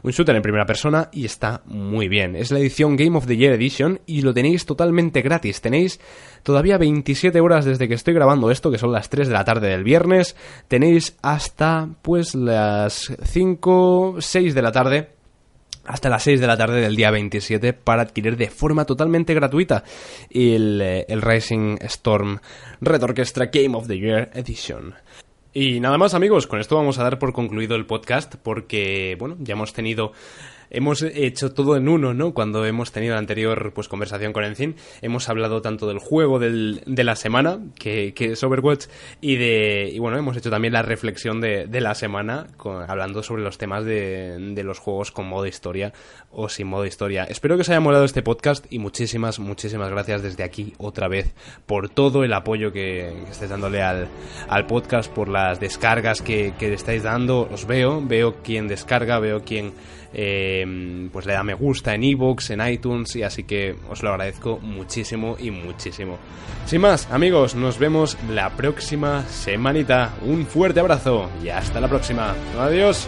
[0.04, 2.36] un shooter en primera persona y está muy bien.
[2.36, 5.62] Es la edición Game of the Year Edition y lo tenéis totalmente gratis.
[5.62, 6.00] Tenéis
[6.44, 9.70] todavía 27 horas desde que estoy grabando esto, que son las 3 de la tarde
[9.70, 10.36] del viernes.
[10.68, 15.10] Tenéis hasta pues las 5, 6 de la tarde
[15.88, 19.84] hasta las 6 de la tarde del día 27 para adquirir de forma totalmente gratuita
[20.30, 22.40] el, el Rising Storm
[22.82, 24.94] Red Orchestra Game of the Year Edition.
[25.60, 29.38] Y nada más amigos, con esto vamos a dar por concluido el podcast porque, bueno,
[29.40, 30.12] ya hemos tenido
[30.70, 32.34] hemos hecho todo en uno, ¿no?
[32.34, 36.82] Cuando hemos tenido la anterior pues, conversación con Encin, hemos hablado tanto del juego del,
[36.86, 38.86] de la semana, que, que, es Overwatch,
[39.22, 42.48] y de y bueno, hemos hecho también la reflexión de, de la semana,
[42.88, 45.94] hablando sobre los temas de, de, los juegos con modo historia
[46.32, 47.24] o sin modo historia.
[47.24, 51.34] Espero que os haya molado este podcast y muchísimas, muchísimas gracias desde aquí otra vez
[51.66, 54.08] por todo el apoyo que, que estáis dándole al,
[54.48, 57.48] al podcast, por las descargas que, que estáis dando.
[57.52, 59.74] Os veo, veo quién descarga, veo quién
[60.14, 64.10] eh, pues le da me gusta en ebooks, en iTunes y así que os lo
[64.10, 66.18] agradezco muchísimo y muchísimo.
[66.66, 70.14] Sin más, amigos, nos vemos la próxima semanita.
[70.26, 72.36] Un fuerte abrazo y hasta la próxima.
[72.60, 73.08] Adiós.